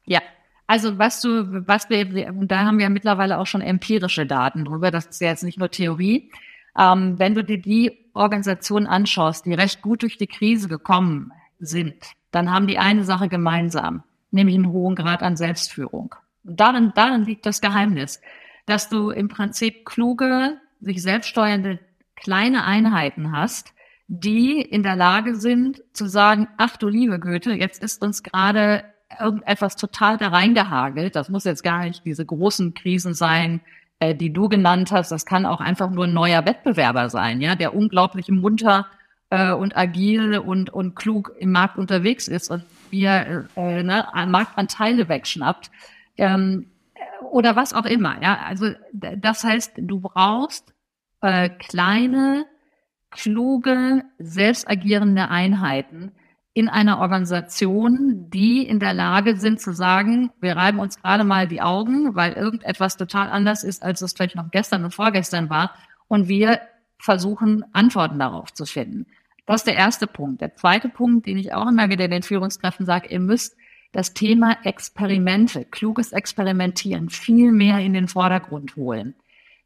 [0.06, 0.22] Ja,
[0.68, 4.92] also was du, was wir, und da haben wir mittlerweile auch schon empirische Daten drüber,
[4.92, 6.32] das ist ja jetzt nicht nur Theorie.
[6.78, 11.96] Ähm, wenn du dir die Organisationen anschaust, die recht gut durch die Krise gekommen sind,
[12.32, 16.16] dann haben die eine Sache gemeinsam, nämlich einen hohen Grad an Selbstführung.
[16.44, 18.22] Und darin, darin liegt das Geheimnis,
[18.66, 21.80] dass du im Prinzip kluge, sich selbststeuernde
[22.16, 23.74] kleine Einheiten hast,
[24.08, 28.84] die in der Lage sind zu sagen, ach du liebe Goethe, jetzt ist uns gerade
[29.20, 31.16] irgendetwas total da reingehagelt.
[31.16, 33.62] Das muss jetzt gar nicht diese großen Krisen sein,
[34.00, 35.12] äh, die du genannt hast.
[35.12, 38.88] Das kann auch einfach nur ein neuer Wettbewerber sein, ja, der unglaublich munter
[39.30, 45.10] äh, und agil und, und klug im Markt unterwegs ist und wir äh, ne, Marktanteile
[45.10, 45.72] wegschnappt.
[46.18, 46.72] Ähm,
[47.32, 48.40] oder was auch immer, ja.
[48.48, 50.74] Also das heißt, du brauchst
[51.22, 52.46] äh, kleine,
[53.12, 56.12] kluge, selbst agierende Einheiten,
[56.56, 61.50] in einer Organisation, die in der Lage sind zu sagen, wir reiben uns gerade mal
[61.50, 65.76] die Augen, weil irgendetwas total anders ist, als es vielleicht noch gestern und vorgestern war.
[66.08, 66.62] Und wir
[66.98, 69.06] versuchen, Antworten darauf zu finden.
[69.46, 70.40] Das ist der erste Punkt.
[70.40, 73.58] Der zweite Punkt, den ich auch immer wieder den Führungskräften sage, ihr müsst
[73.92, 79.14] das Thema Experimente, kluges Experimentieren viel mehr in den Vordergrund holen.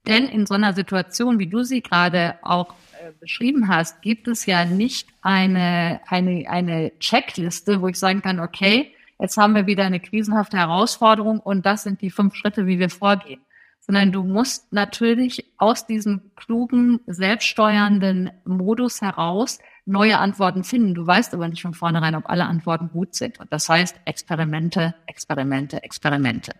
[0.07, 2.73] Denn in so einer Situation, wie du sie gerade auch
[3.19, 8.93] beschrieben hast, gibt es ja nicht eine, eine, eine Checkliste, wo ich sagen kann, okay,
[9.19, 12.89] jetzt haben wir wieder eine krisenhafte Herausforderung und das sind die fünf Schritte, wie wir
[12.89, 13.41] vorgehen.
[13.79, 20.93] Sondern du musst natürlich aus diesem klugen, selbststeuernden Modus heraus neue Antworten finden.
[20.93, 23.39] Du weißt aber nicht von vornherein, ob alle Antworten gut sind.
[23.39, 26.51] Und das heißt Experimente, Experimente, Experimente.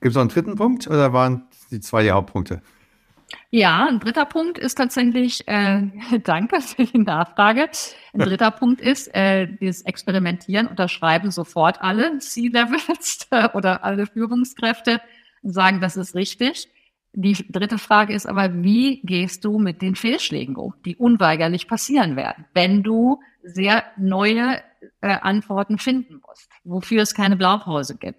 [0.00, 2.62] Gibt es noch einen dritten Punkt oder waren die zwei die Hauptpunkte?
[3.50, 5.82] Ja, ein dritter Punkt ist tatsächlich, äh,
[6.24, 7.68] danke für die Nachfrage.
[8.12, 15.00] Ein dritter Punkt ist, äh, dieses Experimentieren unterschreiben sofort alle C-Levels oder alle Führungskräfte
[15.42, 16.68] und sagen, das ist richtig.
[17.12, 22.16] Die dritte Frage ist aber, wie gehst du mit den Fehlschlägen um, die unweigerlich passieren
[22.16, 24.60] werden, wenn du sehr neue
[25.00, 28.18] äh, Antworten finden musst, wofür es keine Blaupause gibt.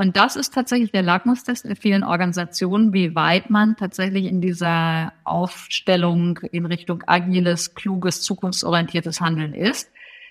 [0.00, 5.12] Und das ist tatsächlich der Lackmustest in vielen Organisationen, wie weit man tatsächlich in dieser
[5.24, 9.90] Aufstellung in Richtung agiles, kluges, zukunftsorientiertes Handeln ist.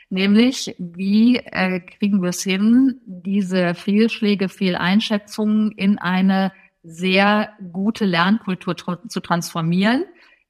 [0.09, 6.51] Nämlich, wie äh, kriegen wir es hin, diese Fehlschläge, Fehleinschätzungen in eine
[6.81, 10.05] sehr gute Lernkultur zu transformieren.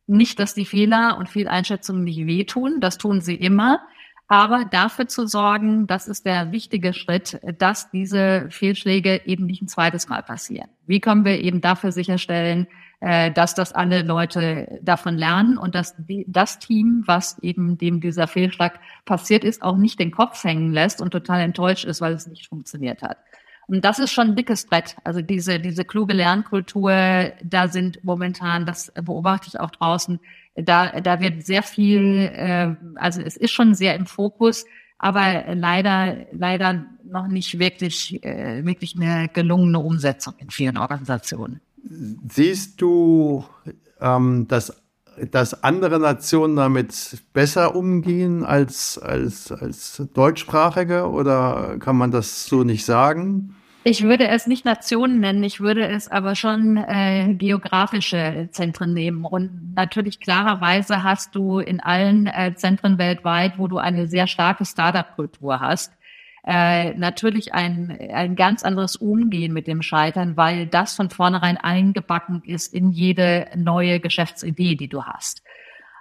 [0.08, 3.82] Nicht, dass die Fehler und Fehleinschätzungen nicht wehtun, das tun sie immer,
[4.30, 9.68] aber dafür zu sorgen, das ist der wichtige Schritt, dass diese Fehlschläge eben nicht ein
[9.68, 10.70] zweites Mal passieren.
[10.86, 12.68] Wie können wir eben dafür sicherstellen,
[13.00, 15.96] äh, dass das alle Leute davon lernen und dass
[16.28, 21.02] das Team, was eben dem dieser Fehlschlag passiert ist, auch nicht den Kopf hängen lässt
[21.02, 23.18] und total enttäuscht ist, weil es nicht funktioniert hat.
[23.70, 24.96] Und das ist schon ein dickes Brett.
[25.04, 26.92] Also diese, diese kluge Lernkultur,
[27.44, 30.20] da sind momentan, das beobachte ich auch draußen,
[30.56, 34.66] da, da wird sehr viel, äh, also es ist schon sehr im Fokus,
[34.98, 41.62] aber leider, leider noch nicht wirklich, äh, wirklich eine gelungene Umsetzung in vielen Organisationen.
[42.28, 43.46] Siehst du,
[44.02, 44.82] ähm, dass,
[45.30, 52.64] dass andere Nationen damit besser umgehen als, als, als deutschsprachige oder kann man das so
[52.64, 53.56] nicht sagen?
[53.86, 59.24] Ich würde es nicht Nationen nennen, ich würde es aber schon äh, geografische Zentren nehmen.
[59.24, 64.66] Und natürlich klarerweise hast du in allen äh, Zentren weltweit, wo du eine sehr starke
[64.66, 65.94] Startup-Kultur hast,
[66.46, 72.42] äh, natürlich ein, ein ganz anderes Umgehen mit dem Scheitern, weil das von vornherein eingebacken
[72.46, 75.42] ist in jede neue Geschäftsidee, die du hast.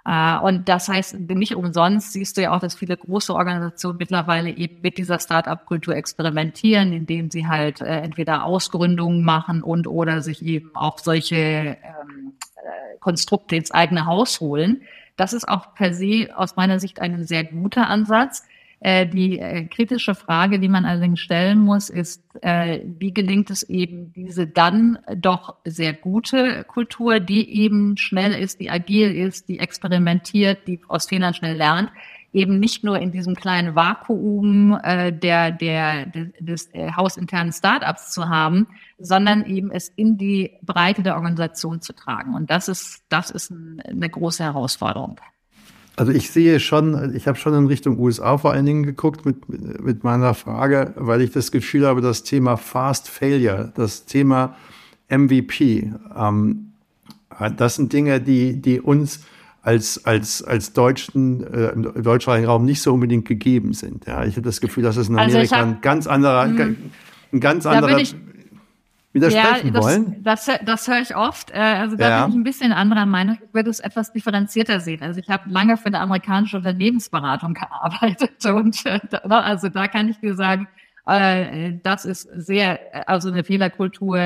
[0.08, 4.48] Äh, und das heißt, nicht umsonst siehst du ja auch, dass viele große Organisationen mittlerweile
[4.48, 10.42] eben mit dieser Start-up-Kultur experimentieren, indem sie halt äh, entweder Ausgründungen machen und oder sich
[10.42, 14.80] eben auch solche ähm, äh, Konstrukte ins eigene Haus holen.
[15.18, 18.44] Das ist auch per se aus meiner Sicht ein sehr guter Ansatz.
[18.80, 23.64] Äh, die äh, kritische Frage, die man allerdings stellen muss, ist, äh, wie gelingt es
[23.64, 29.58] eben diese dann doch sehr gute Kultur, die eben schnell ist, die agil ist, die
[29.58, 31.90] experimentiert, die aus Fehlern schnell lernt,
[32.32, 38.28] eben nicht nur in diesem kleinen Vakuum äh, der, der, des äh, hausinternen Startups zu
[38.28, 42.34] haben, sondern eben es in die Breite der Organisation zu tragen.
[42.34, 45.18] Und das ist, das ist ein, eine große Herausforderung.
[45.98, 49.48] Also ich sehe schon, ich habe schon in Richtung USA vor allen Dingen geguckt mit,
[49.82, 54.54] mit meiner Frage, weil ich das Gefühl habe, das Thema Fast Failure, das Thema
[55.08, 56.72] MVP, ähm,
[57.56, 59.24] das sind Dinge, die, die uns
[59.62, 64.06] als, als, als Deutschen, äh, im deutschsprachigen Raum nicht so unbedingt gegeben sind.
[64.06, 66.44] Ja, ich habe das Gefühl, dass es in also Amerika also hab, ein ganz anderer,
[66.46, 66.76] hm.
[67.32, 68.00] ein ganz anderer
[69.12, 70.22] widersprechen ja, wollen?
[70.22, 71.50] Das, das, das höre ich oft.
[71.50, 72.22] Äh, also da ja.
[72.22, 73.38] bin ich ein bisschen anderer Meinung.
[73.42, 75.02] Ich würde es etwas differenzierter sehen.
[75.02, 80.08] Also ich habe lange für eine amerikanische Unternehmensberatung gearbeitet und äh, ne, also da kann
[80.08, 80.68] ich dir sagen,
[81.06, 84.18] äh, das ist sehr, also eine Fehlerkultur,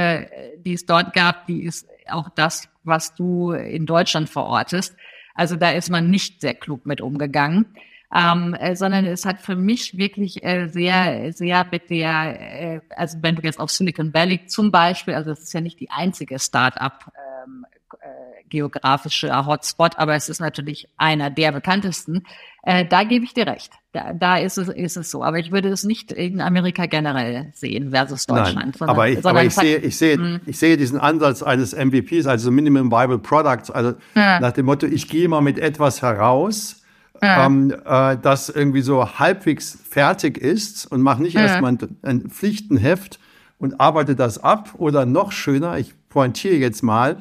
[0.64, 4.97] die es dort gab, die ist auch das, was du in Deutschland verortest.
[5.35, 7.66] Also da ist man nicht sehr klug mit umgegangen
[8.14, 13.18] ähm, äh, sondern es hat für mich wirklich äh, sehr, sehr mit der, äh, also
[13.22, 16.38] wenn du jetzt auf Silicon Valley zum Beispiel, also es ist ja nicht die einzige
[16.38, 22.25] Start-up ähm, äh, geografische Hotspot, aber es ist natürlich einer der bekanntesten.
[22.64, 23.72] Äh, da gebe ich dir recht.
[23.92, 25.25] Da, da ist, es, ist es so.
[25.25, 28.57] Aber ich würde es nicht in Amerika generell sehen versus Deutschland.
[28.57, 30.40] Nein, sondern, aber ich, aber ich sehe, ich, sehe, hm.
[30.44, 34.38] ich sehe diesen Ansatz eines MVPs, also Minimum Viable Products, also ja.
[34.38, 36.82] nach dem Motto, ich gehe mal mit etwas heraus,
[37.23, 37.47] ja.
[37.47, 41.43] ähm, äh, das irgendwie so halbwegs fertig ist und mache nicht ja.
[41.43, 43.21] erstmal ein, ein Pflichtenheft
[43.59, 47.17] und arbeite das ab oder noch schöner, ich pointiere jetzt mal, äh,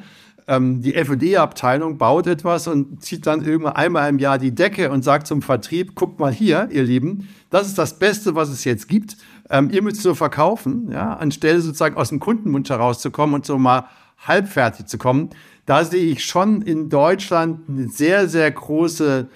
[0.48, 5.02] ähm, die FD-Abteilung baut etwas und zieht dann irgendwann einmal im Jahr die Decke und
[5.02, 8.88] sagt zum Vertrieb, guckt mal hier, ihr Lieben, das ist das Beste, was es jetzt
[8.88, 9.16] gibt.
[9.50, 13.86] Ähm, ihr müsst so verkaufen, ja, anstelle sozusagen aus dem Kundenwunsch herauszukommen und so mal
[14.26, 15.30] halbfertig zu kommen.
[15.66, 19.28] Da sehe ich schon in Deutschland eine sehr, sehr große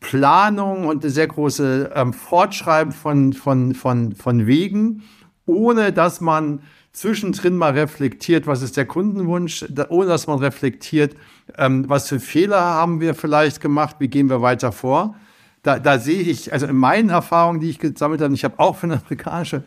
[0.00, 5.02] Planung und eine sehr große ähm, Fortschreiben von, von, von, von Wegen,
[5.46, 6.60] ohne dass man
[6.92, 11.14] zwischendrin mal reflektiert, was ist der Kundenwunsch, ohne dass man reflektiert,
[11.56, 15.14] ähm, was für Fehler haben wir vielleicht gemacht, wie gehen wir weiter vor.
[15.62, 18.76] Da, da sehe ich, also in meinen Erfahrungen, die ich gesammelt habe, ich habe auch
[18.76, 19.62] für eine amerikanische,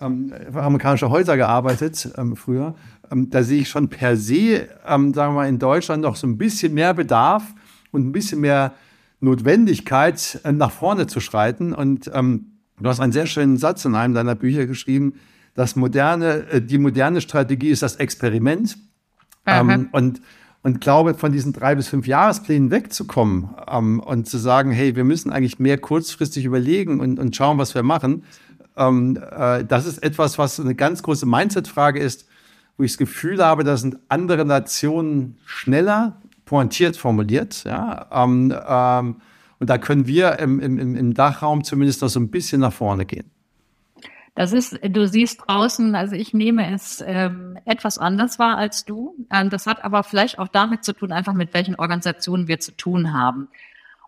[0.00, 2.74] ähm, für amerikanische Häuser gearbeitet ähm, früher,
[3.10, 6.26] ähm, da sehe ich schon per se, ähm, sagen wir mal, in Deutschland noch so
[6.26, 7.54] ein bisschen mehr Bedarf
[7.92, 8.72] und ein bisschen mehr
[9.20, 11.72] Notwendigkeit, äh, nach vorne zu schreiten.
[11.72, 15.14] Und ähm, du hast einen sehr schönen Satz in einem deiner Bücher geschrieben,
[15.54, 18.76] das moderne, äh, die moderne Strategie ist das Experiment.
[19.46, 20.20] Ähm, und,
[20.62, 25.04] und glaube, von diesen drei bis fünf Jahresplänen wegzukommen ähm, und zu sagen, hey, wir
[25.04, 28.24] müssen eigentlich mehr kurzfristig überlegen und, und schauen, was wir machen.
[28.76, 32.26] Ähm, äh, das ist etwas, was eine ganz große Mindset-Frage ist,
[32.76, 37.64] wo ich das Gefühl habe, da sind andere Nationen schneller pointiert formuliert.
[37.64, 38.06] Ja?
[38.10, 39.16] Ähm, ähm,
[39.58, 43.04] und da können wir im, im, im Dachraum zumindest noch so ein bisschen nach vorne
[43.04, 43.30] gehen.
[44.34, 49.14] Das ist, du siehst draußen, also ich nehme es ähm, etwas anders wahr als du.
[49.32, 52.72] Ähm, das hat aber vielleicht auch damit zu tun, einfach mit welchen Organisationen wir zu
[52.72, 53.48] tun haben.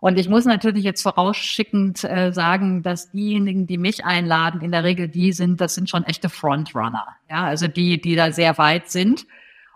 [0.01, 4.83] Und ich muss natürlich jetzt vorausschickend äh, sagen, dass diejenigen, die mich einladen, in der
[4.83, 7.07] Regel die sind, das sind schon echte Frontrunner.
[7.29, 9.25] Ja, also die, die da sehr weit sind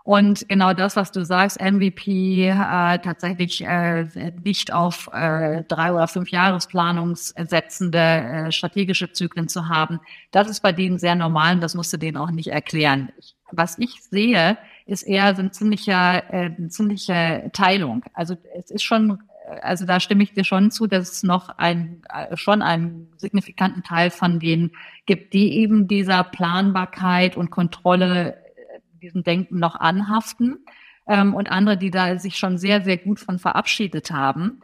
[0.04, 4.04] und genau das, was du sagst, MVP äh, tatsächlich äh,
[4.44, 10.72] nicht auf äh, drei oder fünf Jahresplanungssetzende äh, strategische Zyklen zu haben, das ist bei
[10.72, 13.12] denen sehr normal und das musst du denen auch nicht erklären.
[13.50, 18.04] Was ich sehe, ist eher so ein ziemlicher, äh, eine ziemliche Teilung.
[18.12, 19.20] Also es ist schon
[19.62, 23.82] also da stimme ich dir schon zu, dass es noch ein, äh, schon einen signifikanten
[23.82, 24.70] Teil von denen
[25.04, 28.38] gibt, die eben dieser Planbarkeit und Kontrolle
[29.04, 30.64] diesem Denken noch anhaften
[31.06, 34.60] ähm, und andere, die da sich schon sehr, sehr gut von verabschiedet haben.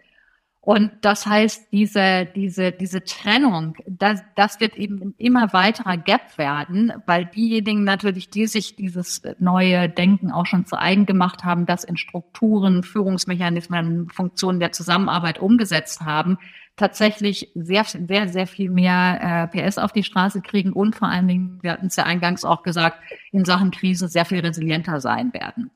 [0.63, 6.37] Und das heißt, diese, diese, diese Trennung, das, das wird eben ein immer weiterer Gap
[6.37, 11.65] werden, weil diejenigen natürlich, die sich dieses neue Denken auch schon zu eigen gemacht haben,
[11.65, 16.37] das in Strukturen, Führungsmechanismen, Funktionen der Zusammenarbeit umgesetzt haben,
[16.81, 21.29] tatsächlich sehr, sehr, sehr viel mehr äh, PS auf die Straße kriegen und vor allen
[21.29, 22.99] Dingen, wir hatten es ja eingangs auch gesagt,
[23.33, 25.71] in Sachen Krise sehr viel resilienter sein werden.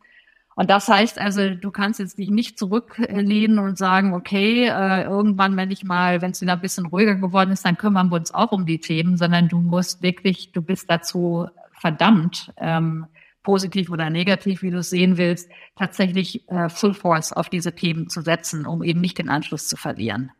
[0.56, 5.56] Und das heißt also, du kannst jetzt dich nicht zurücklehnen und sagen, okay, äh, irgendwann,
[5.56, 8.32] wenn ich mal, wenn es wieder ein bisschen ruhiger geworden ist, dann kümmern wir uns
[8.32, 13.06] auch um die Themen, sondern du musst wirklich, du bist dazu verdammt, ähm,
[13.42, 18.08] positiv oder negativ, wie du es sehen willst, tatsächlich äh, Full Force auf diese Themen
[18.08, 20.30] zu setzen, um eben nicht den Anschluss zu verlieren.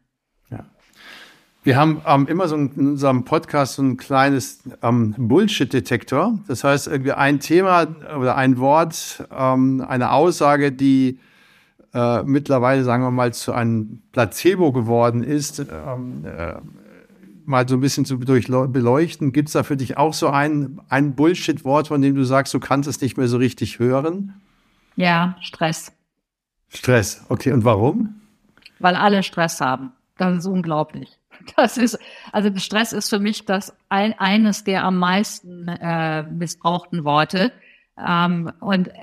[1.65, 6.39] Wir haben ähm, immer so in unserem Podcast so ein kleines ähm, Bullshit-Detektor.
[6.47, 7.87] Das heißt, irgendwie ein Thema
[8.19, 11.19] oder ein Wort, ähm, eine Aussage, die
[11.95, 16.57] äh, mittlerweile, sagen wir mal, zu einem Placebo geworden ist, ähm, äh,
[17.47, 19.33] mal so ein bisschen zu beleuchten.
[19.33, 22.61] Gibt es da für dich auch so ein, ein Bullshit-Wort, von dem du sagst, du
[22.61, 24.35] kannst es nicht mehr so richtig hören?
[24.97, 25.93] Ja, Stress.
[26.69, 27.53] Stress, okay.
[27.53, 28.17] Und warum?
[28.81, 29.93] Weil alle Stress haben.
[30.17, 31.11] Das ist unglaublich.
[31.57, 31.99] Das ist,
[32.31, 37.53] also Stress ist für mich das ein, eines der am meisten äh, missbrauchten Worte.
[37.99, 38.95] Ähm, und äh,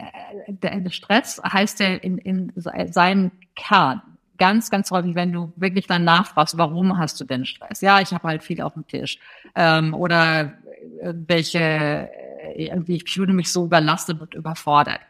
[0.47, 4.01] der Stress heißt ja in, in seinem Kern
[4.41, 7.81] ganz, ganz häufig, wenn du wirklich dann nachfragst, warum hast du denn Stress?
[7.81, 9.19] Ja, ich habe halt viel auf dem Tisch.
[9.53, 10.53] Ähm, oder
[10.99, 15.01] irgendwelche, äh, irgendwie, ich fühle mich so überlastet und überfordert.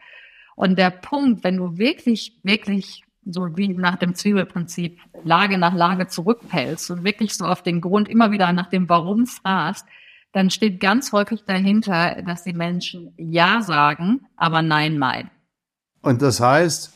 [0.54, 6.08] Und der Punkt, wenn du wirklich, wirklich so wie nach dem Zwiebelprinzip Lage nach Lage
[6.08, 9.86] zurückfällst und wirklich so auf den Grund immer wieder nach dem Warum fragst,
[10.32, 15.30] dann steht ganz häufig dahinter, dass die Menschen Ja sagen, aber Nein meinen.
[16.00, 16.94] Und das heißt,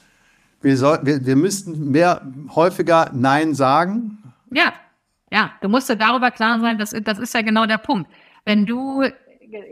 [0.62, 2.22] wir, soll, wir, wir müssten mehr
[2.54, 4.18] häufiger Nein sagen?
[4.50, 4.72] Ja,
[5.30, 8.10] ja, du musst dir darüber klar sein, das, das ist ja genau der Punkt.
[8.44, 9.02] Wenn du,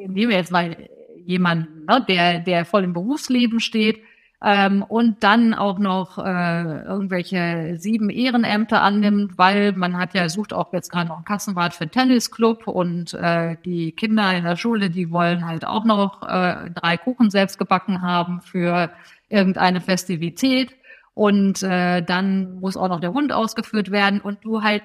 [0.07, 0.77] nehmen wir jetzt mal
[1.25, 4.03] jemanden, ne, der, der voll im Berufsleben steht,
[4.47, 10.53] ähm, und dann auch noch äh, irgendwelche sieben Ehrenämter annimmt, weil man hat ja sucht
[10.53, 14.91] auch jetzt gerade noch einen Kassenwart für Tennisclub und äh, die Kinder in der Schule,
[14.91, 18.91] die wollen halt auch noch äh, drei Kuchen selbst gebacken haben für
[19.31, 20.75] irgendeine Festivität.
[21.15, 24.21] Und äh, dann muss auch noch der Hund ausgeführt werden.
[24.21, 24.83] Und du halt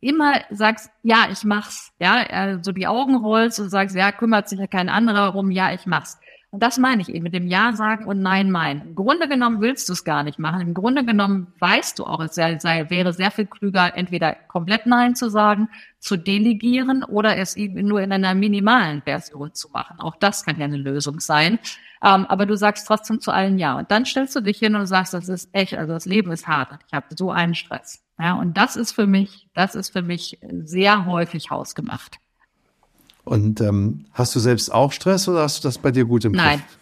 [0.00, 4.58] immer sagst, ja, ich mach's, ja, also die Augen rollst und sagst, ja, kümmert sich
[4.58, 6.18] ja kein anderer rum, ja, ich mach's.
[6.52, 8.82] Und das meine ich eben mit dem Ja sagen und Nein meinen.
[8.88, 10.60] Im Grunde genommen willst du es gar nicht machen.
[10.60, 14.84] Im Grunde genommen weißt du auch, es sei, sei, wäre sehr viel klüger, entweder komplett
[14.84, 19.98] Nein zu sagen, zu delegieren oder es eben nur in einer minimalen Version zu machen.
[19.98, 21.58] Auch das kann ja eine Lösung sein.
[22.02, 23.78] Ähm, aber du sagst trotzdem zu allen Ja.
[23.78, 26.46] Und dann stellst du dich hin und sagst, das ist echt, also das Leben ist
[26.46, 26.78] hart.
[26.86, 28.04] Ich habe so einen Stress.
[28.18, 32.18] Ja, und das ist für mich, das ist für mich sehr häufig hausgemacht.
[33.24, 36.32] Und ähm, hast du selbst auch Stress oder hast du das bei dir gut im
[36.32, 36.78] Nein, Griff?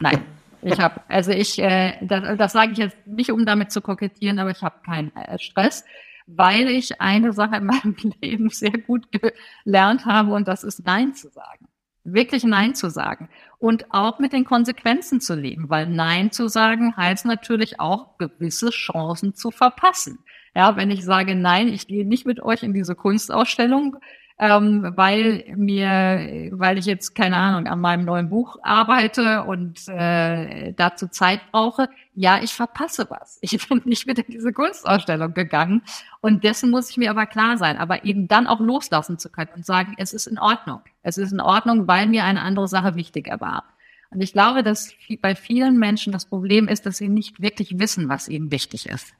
[0.00, 0.24] nein.
[0.62, 4.38] Ich habe, also ich, äh, das, das sage ich jetzt nicht, um damit zu kokettieren,
[4.38, 5.84] aber ich habe keinen äh, Stress,
[6.26, 11.14] weil ich eine Sache in meinem Leben sehr gut gelernt habe und das ist Nein
[11.14, 11.68] zu sagen.
[12.02, 13.28] Wirklich Nein zu sagen
[13.58, 18.70] und auch mit den Konsequenzen zu leben, weil Nein zu sagen heißt natürlich auch gewisse
[18.70, 20.18] Chancen zu verpassen.
[20.54, 23.96] Ja, wenn ich sage Nein, ich gehe nicht mit euch in diese Kunstausstellung,
[24.38, 30.72] ähm, weil mir, weil ich jetzt keine Ahnung an meinem neuen Buch arbeite und äh,
[30.72, 31.88] dazu Zeit brauche.
[32.14, 33.38] Ja, ich verpasse was.
[33.42, 35.82] Ich bin nicht mit in diese Kunstausstellung gegangen
[36.20, 39.50] und dessen muss ich mir aber klar sein, aber eben dann auch loslassen zu können
[39.54, 40.80] und sagen, es ist in Ordnung.
[41.02, 43.64] Es ist in Ordnung, weil mir eine andere Sache wichtiger war.
[44.10, 48.08] Und ich glaube, dass bei vielen Menschen das Problem ist, dass sie nicht wirklich wissen,
[48.08, 49.12] was ihnen wichtig ist.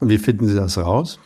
[0.00, 1.18] Und wie finden Sie das raus?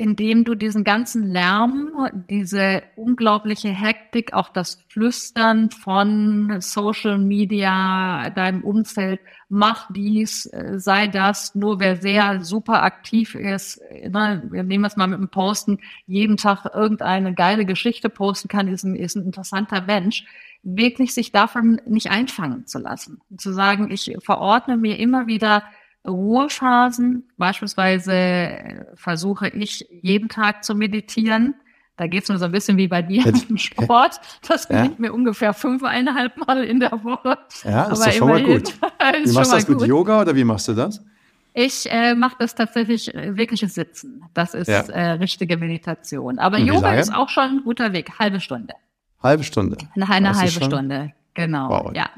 [0.00, 1.90] Indem du diesen ganzen Lärm,
[2.30, 9.20] diese unglaubliche Hektik, auch das Flüstern von Social Media, deinem Umfeld,
[9.50, 14.96] mach dies, äh, sei das, nur wer sehr super aktiv ist, ne, wir nehmen es
[14.96, 19.26] mal mit dem Posten, jeden Tag irgendeine geile Geschichte posten kann, ist ein, ist ein
[19.26, 20.24] interessanter Mensch,
[20.62, 23.20] wirklich sich davon nicht einfangen zu lassen.
[23.36, 25.62] Zu sagen, ich verordne mir immer wieder
[26.06, 27.28] Ruhephasen.
[27.36, 31.54] Beispielsweise äh, versuche ich jeden Tag zu meditieren.
[31.96, 34.20] Da geht es nur so ein bisschen wie bei dir im Sport.
[34.48, 34.76] Das ja.
[34.76, 37.36] gelingt mir ungefähr fünfeinhalb Mal in der Woche.
[37.62, 38.74] Ja, das ist doch schon mal gut.
[39.24, 41.04] Wie machst du das mit Yoga oder wie machst du das?
[41.52, 44.22] Ich äh, mache das tatsächlich äh, wirkliches Sitzen.
[44.34, 44.80] Das ist ja.
[44.82, 46.38] äh, richtige Meditation.
[46.38, 48.18] Aber Yoga ist auch schon ein guter Weg.
[48.18, 48.74] Halbe Stunde.
[49.22, 49.76] Halbe Stunde.
[49.94, 51.12] Eine, eine halbe Stunde.
[51.34, 51.68] Genau.
[51.68, 51.92] Wow.
[51.94, 52.08] Ja.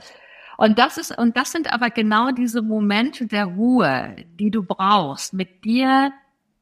[0.63, 5.35] Und das ist, und das sind aber genau diese Momente der Ruhe, die du brauchst,
[5.35, 6.13] mit dir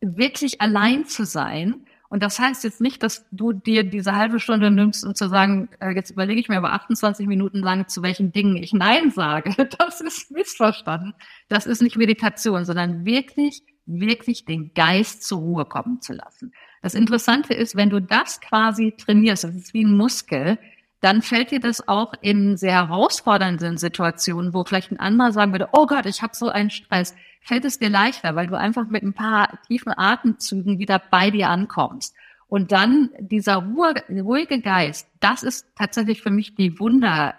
[0.01, 1.85] wirklich allein zu sein.
[2.09, 5.69] Und das heißt jetzt nicht, dass du dir diese halbe Stunde nimmst, um zu sagen,
[5.81, 9.55] äh, jetzt überlege ich mir aber 28 Minuten lang, zu welchen Dingen ich Nein sage.
[9.79, 11.13] Das ist missverstanden.
[11.51, 16.55] Das ist nicht Meditation, sondern wirklich, wirklich den Geist zur Ruhe kommen zu lassen.
[16.81, 20.57] Das Interessante ist, wenn du das quasi trainierst, das ist wie ein Muskel,
[21.01, 25.71] dann fällt dir das auch in sehr herausfordernden Situationen, wo vielleicht ein anderer sagen würde,
[25.73, 29.03] oh Gott, ich habe so einen Stress, fällt es dir leichter, weil du einfach mit
[29.03, 32.15] ein paar tiefen Atemzügen wieder bei dir ankommst.
[32.49, 37.35] Und dann dieser ruhige Geist, das ist tatsächlich für mich die Wunder,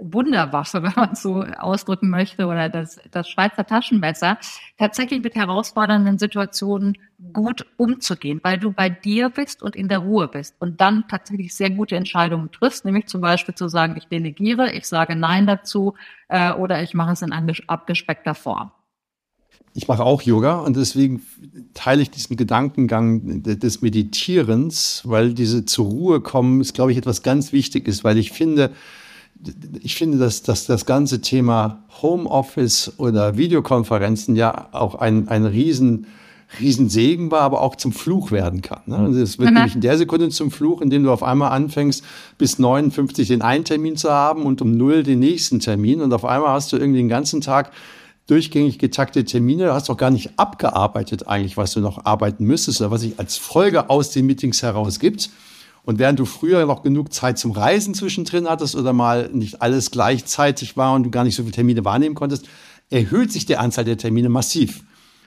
[0.00, 4.38] Wunderwaffe, wenn man so ausdrücken möchte, oder das, das Schweizer Taschenmesser,
[4.78, 6.98] tatsächlich mit herausfordernden Situationen
[7.32, 11.54] gut umzugehen, weil du bei dir bist und in der Ruhe bist und dann tatsächlich
[11.54, 15.94] sehr gute Entscheidungen triffst, nämlich zum Beispiel zu sagen, ich delegiere, ich sage Nein dazu
[16.28, 18.72] äh, oder ich mache es in abgespeckter Form.
[19.76, 21.22] Ich mache auch Yoga und deswegen
[21.74, 27.24] teile ich diesen Gedankengang des Meditierens, weil diese zur Ruhe kommen, ist, glaube ich, etwas
[27.24, 28.70] ganz Wichtiges, weil ich finde,
[29.82, 36.06] ich finde, dass, dass das ganze Thema Homeoffice oder Videokonferenzen ja auch ein, ein riesen,
[36.60, 38.82] riesen Segen war, aber auch zum Fluch werden kann.
[38.86, 39.08] Ne?
[39.18, 39.54] Es wird mhm.
[39.56, 42.04] nämlich in der Sekunde zum Fluch, indem du auf einmal anfängst,
[42.38, 46.24] bis 59 den einen Termin zu haben und um null den nächsten Termin und auf
[46.24, 47.72] einmal hast du irgendwie den ganzen Tag
[48.26, 52.80] durchgängig getaktete Termine, du hast doch gar nicht abgearbeitet eigentlich, was du noch arbeiten müsstest
[52.80, 55.30] oder was sich als Folge aus den Meetings heraus gibt.
[55.84, 59.90] Und während du früher noch genug Zeit zum Reisen zwischendrin hattest oder mal nicht alles
[59.90, 62.46] gleichzeitig war und du gar nicht so viele Termine wahrnehmen konntest,
[62.90, 64.82] erhöht sich die Anzahl der Termine massiv.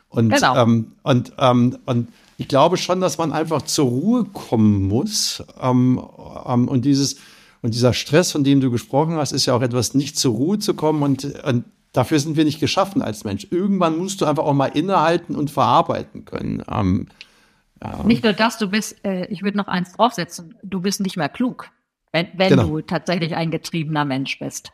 [0.09, 0.55] Und, genau.
[0.55, 5.43] ähm, und, ähm, und ich glaube schon, dass man einfach zur Ruhe kommen muss.
[5.61, 6.01] Ähm,
[6.45, 7.17] ähm, und dieses
[7.61, 10.59] und dieser Stress, von dem du gesprochen hast, ist ja auch etwas, nicht zur Ruhe
[10.59, 11.03] zu kommen.
[11.03, 13.47] Und, und dafür sind wir nicht geschaffen als Mensch.
[13.49, 16.63] Irgendwann musst du einfach auch mal innehalten und verarbeiten können.
[17.83, 18.03] Ja.
[18.03, 21.29] Nicht nur das, du bist, äh, ich würde noch eins draufsetzen, du bist nicht mehr
[21.29, 21.69] klug,
[22.11, 22.67] wenn, wenn genau.
[22.67, 24.71] du tatsächlich ein getriebener Mensch bist.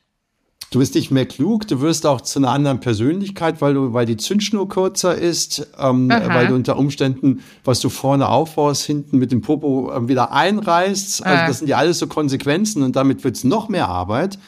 [0.73, 4.07] Du bist nicht mehr klug, du wirst auch zu einer anderen Persönlichkeit, weil du, weil
[4.07, 9.31] die Zündschnur kürzer ist, ähm, weil du unter Umständen, was du vorne aufbaust, hinten mit
[9.31, 11.23] dem Popo äh, wieder einreißt.
[11.23, 14.39] Also das sind ja alles so Konsequenzen und damit wird es noch mehr Arbeit.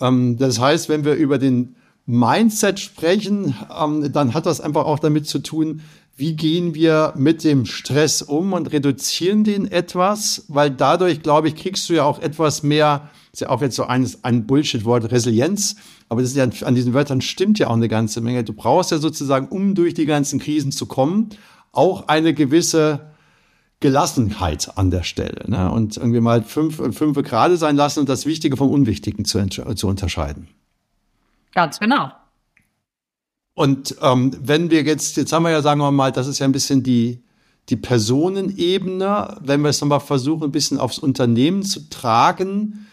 [0.00, 1.74] Ähm, das heißt, wenn wir über den
[2.06, 5.80] Mindset sprechen, ähm, dann hat das einfach auch damit zu tun,
[6.18, 11.54] wie gehen wir mit dem Stress um und reduzieren den etwas, weil dadurch, glaube ich,
[11.54, 15.76] kriegst du ja auch etwas mehr, ist ja auch jetzt so ein, ein Bullshit-Wort, Resilienz,
[16.08, 18.42] aber das ist ja, an diesen Wörtern stimmt ja auch eine ganze Menge.
[18.42, 21.28] Du brauchst ja sozusagen, um durch die ganzen Krisen zu kommen,
[21.70, 23.12] auch eine gewisse
[23.78, 25.70] Gelassenheit an der Stelle ne?
[25.70, 29.86] und irgendwie mal fünf, fünf gerade sein lassen und das Wichtige vom Unwichtigen zu, zu
[29.86, 30.48] unterscheiden.
[31.54, 32.10] Ganz genau.
[33.58, 36.46] Und ähm, wenn wir jetzt, jetzt haben wir ja, sagen wir mal, das ist ja
[36.46, 37.24] ein bisschen die,
[37.68, 42.86] die Personenebene, wenn wir es nochmal versuchen, ein bisschen aufs Unternehmen zu tragen,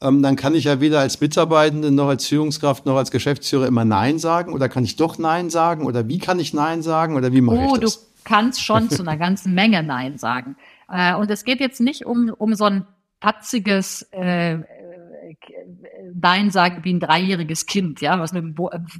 [0.00, 3.84] ähm, dann kann ich ja weder als Mitarbeitende noch als Führungskraft noch als Geschäftsführer immer
[3.84, 7.32] Nein sagen oder kann ich doch Nein sagen oder wie kann ich Nein sagen oder
[7.32, 8.00] wie mache oh, ich das?
[8.00, 10.56] Du kannst schon zu einer ganzen Menge Nein sagen.
[10.90, 12.88] Äh, und es geht jetzt nicht um, um so ein
[13.20, 14.58] patziges äh,
[16.14, 18.54] Nein sagen wie ein dreijähriges Kind, ja, was mit dem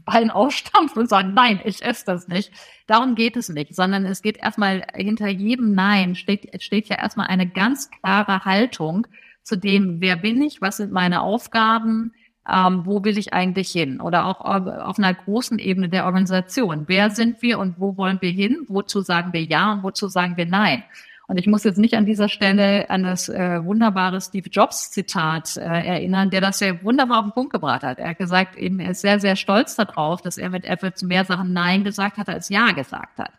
[0.04, 2.52] Bein ausstampft und sagt, nein, ich esse das nicht.
[2.86, 7.28] Darum geht es nicht, sondern es geht erstmal hinter jedem Nein steht, steht ja erstmal
[7.28, 9.06] eine ganz klare Haltung
[9.42, 12.12] zu dem, wer bin ich, was sind meine Aufgaben,
[12.48, 14.00] ähm, wo will ich eigentlich hin?
[14.00, 16.84] Oder auch auf einer großen Ebene der Organisation.
[16.86, 18.64] Wer sind wir und wo wollen wir hin?
[18.68, 20.82] Wozu sagen wir Ja und wozu sagen wir Nein?
[21.28, 25.58] Und ich muss jetzt nicht an dieser Stelle an das äh, wunderbare Steve Jobs Zitat
[25.58, 27.98] äh, erinnern, der das ja wunderbar auf den Punkt gebracht hat.
[27.98, 31.04] Er hat gesagt, eben, er ist sehr, sehr stolz darauf, dass er mit Apple zu
[31.04, 33.32] mehr Sachen Nein gesagt hat, als Ja gesagt hat.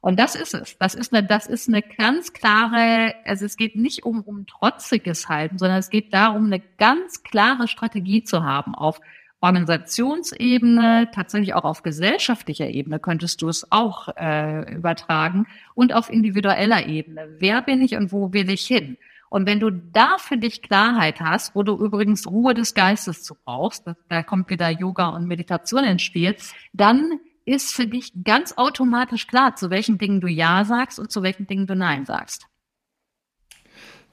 [0.00, 0.78] Und das ist es.
[0.78, 5.28] Das ist eine, das ist eine ganz klare, also es geht nicht um, um trotziges
[5.28, 9.02] Halten, sondern es geht darum, eine ganz klare Strategie zu haben auf
[9.40, 16.86] Organisationsebene, tatsächlich auch auf gesellschaftlicher Ebene könntest du es auch äh, übertragen und auf individueller
[16.86, 17.28] Ebene.
[17.38, 18.96] Wer bin ich und wo will ich hin?
[19.30, 23.34] Und wenn du da für dich Klarheit hast, wo du übrigens Ruhe des Geistes zu
[23.44, 26.34] brauchst, da kommt wieder Yoga und Meditation ins Spiel,
[26.72, 31.22] dann ist für dich ganz automatisch klar, zu welchen Dingen du Ja sagst und zu
[31.22, 32.46] welchen Dingen du Nein sagst.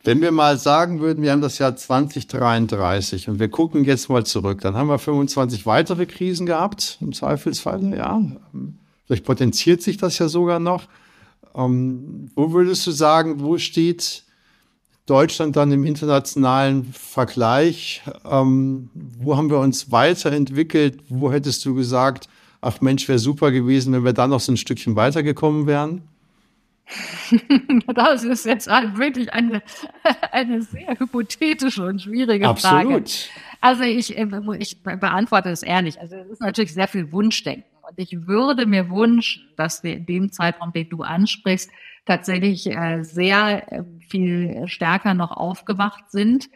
[0.06, 4.24] Wenn wir mal sagen würden, wir haben das Jahr 2033 und wir gucken jetzt mal
[4.24, 8.22] zurück, dann haben wir 25 weitere Krisen gehabt, im Zweifelsfall, ja.
[9.08, 10.84] Vielleicht potenziert sich das ja sogar noch.
[11.56, 14.26] Ähm, wo würdest du sagen, wo steht
[15.08, 18.03] Deutschland dann im internationalen Vergleich?
[18.30, 20.99] Ähm, wo haben wir uns weiterentwickelt?
[21.10, 22.30] Wo hättest du gesagt,
[22.62, 26.03] ach Mensch, wäre super gewesen, wenn wir da noch so ein Stückchen weitergekommen wären?
[27.95, 29.61] das ist jetzt wirklich eine,
[30.31, 32.95] eine sehr hypothetische und schwierige Frage.
[32.95, 33.29] Absolut.
[33.61, 34.27] Also ich, äh,
[34.59, 35.99] ich beantworte es ehrlich.
[35.99, 37.65] Also es ist natürlich sehr viel Wunschdenken.
[37.81, 41.69] Und ich würde mir wünschen, dass wir in dem Zeitraum, den du ansprichst,
[42.05, 46.49] tatsächlich äh, sehr äh, viel stärker noch aufgewacht sind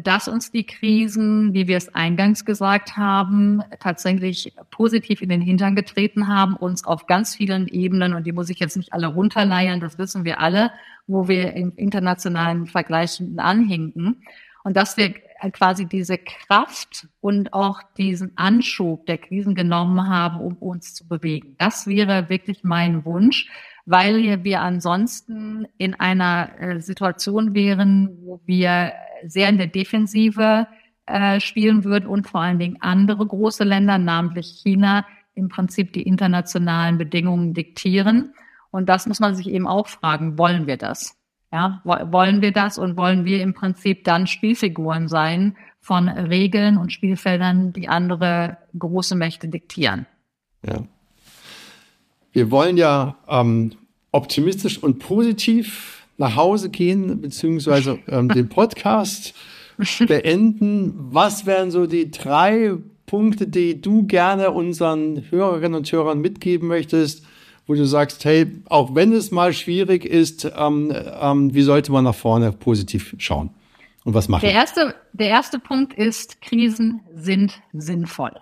[0.00, 5.76] dass uns die Krisen, wie wir es eingangs gesagt haben, tatsächlich positiv in den Hintern
[5.76, 9.80] getreten haben, uns auf ganz vielen Ebenen, und die muss ich jetzt nicht alle runterleiern,
[9.80, 10.72] das wissen wir alle,
[11.06, 14.22] wo wir im internationalen Vergleich anhinken.
[14.64, 15.14] Und dass wir
[15.52, 21.54] quasi diese Kraft und auch diesen Anschub der Krisen genommen haben, um uns zu bewegen.
[21.58, 23.48] Das wäre wirklich mein Wunsch,
[23.86, 28.92] weil wir ansonsten in einer äh, Situation wären, wo wir
[29.24, 30.66] sehr in der Defensive
[31.06, 36.02] äh, spielen würden und vor allen Dingen andere große Länder, namentlich China, im Prinzip die
[36.02, 38.34] internationalen Bedingungen diktieren.
[38.70, 41.16] Und das muss man sich eben auch fragen, wollen wir das?
[41.52, 46.92] Ja, wollen wir das und wollen wir im Prinzip dann Spielfiguren sein von Regeln und
[46.92, 50.06] Spielfeldern, die andere große Mächte diktieren?
[50.66, 50.82] Ja.
[52.36, 53.72] Wir wollen ja ähm,
[54.12, 59.32] optimistisch und positiv nach Hause gehen, beziehungsweise ähm, den Podcast
[60.06, 60.92] beenden.
[61.12, 62.74] Was wären so die drei
[63.06, 67.24] Punkte, die du gerne unseren Hörerinnen und Hörern mitgeben möchtest,
[67.66, 72.04] wo du sagst, hey, auch wenn es mal schwierig ist, ähm, ähm, wie sollte man
[72.04, 73.48] nach vorne positiv schauen?
[74.04, 74.42] Und was machen?
[74.42, 78.32] Der erste, der erste Punkt ist, Krisen sind sinnvoll.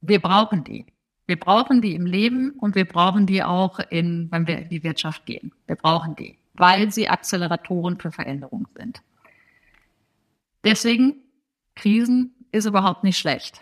[0.00, 0.86] Wir brauchen die.
[1.26, 4.82] Wir brauchen die im Leben und wir brauchen die auch in, wenn wir in die
[4.82, 5.52] Wirtschaft gehen.
[5.66, 9.02] Wir brauchen die weil sie Acceleratoren für Veränderung sind.
[10.64, 11.16] Deswegen,
[11.74, 13.60] Krisen ist überhaupt nicht schlecht.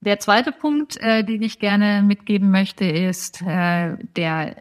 [0.00, 4.56] Der zweite Punkt, äh, den ich gerne mitgeben möchte, ist, äh, der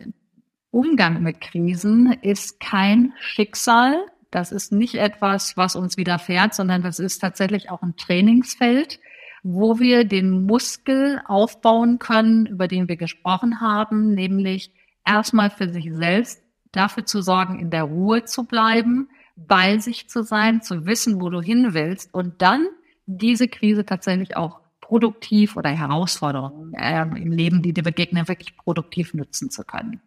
[0.71, 4.05] Umgang mit Krisen ist kein Schicksal.
[4.31, 8.99] Das ist nicht etwas, was uns widerfährt, sondern das ist tatsächlich auch ein Trainingsfeld,
[9.43, 14.71] wo wir den Muskel aufbauen können, über den wir gesprochen haben, nämlich
[15.05, 16.41] erstmal für sich selbst
[16.71, 21.29] dafür zu sorgen, in der Ruhe zu bleiben, bei sich zu sein, zu wissen, wo
[21.29, 22.67] du hin willst und dann
[23.05, 29.13] diese Krise tatsächlich auch produktiv oder Herausforderungen äh, im Leben, die dir begegnen, wirklich produktiv
[29.13, 30.01] nutzen zu können.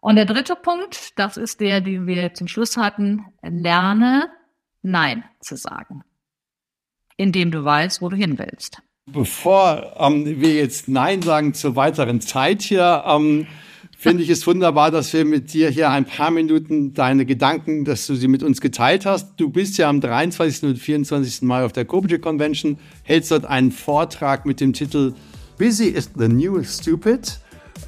[0.00, 4.30] Und der dritte Punkt, das ist der, den wir zum Schluss hatten, lerne
[4.82, 6.04] Nein zu sagen,
[7.16, 8.82] indem du weißt, wo du hin willst.
[9.12, 13.46] Bevor ähm, wir jetzt Nein sagen zur weiteren Zeit hier, ähm,
[13.96, 18.06] finde ich es wunderbar, dass wir mit dir hier ein paar Minuten deine Gedanken, dass
[18.06, 19.34] du sie mit uns geteilt hast.
[19.36, 20.70] Du bist ja am 23.
[20.70, 21.42] und 24.
[21.42, 25.14] Mai auf der Copenhagen Convention, hältst dort einen Vortrag mit dem Titel
[25.56, 27.38] Busy is the New Stupid.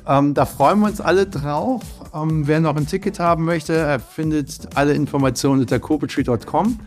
[0.07, 1.83] Ähm, da freuen wir uns alle drauf.
[2.15, 6.79] Ähm, wer noch ein Ticket haben möchte, er findet alle Informationen unter copetree.com.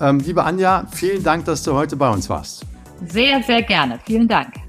[0.00, 2.64] Ähm, liebe Anja, vielen Dank, dass du heute bei uns warst.
[3.08, 3.98] Sehr, sehr gerne.
[4.04, 4.65] Vielen Dank.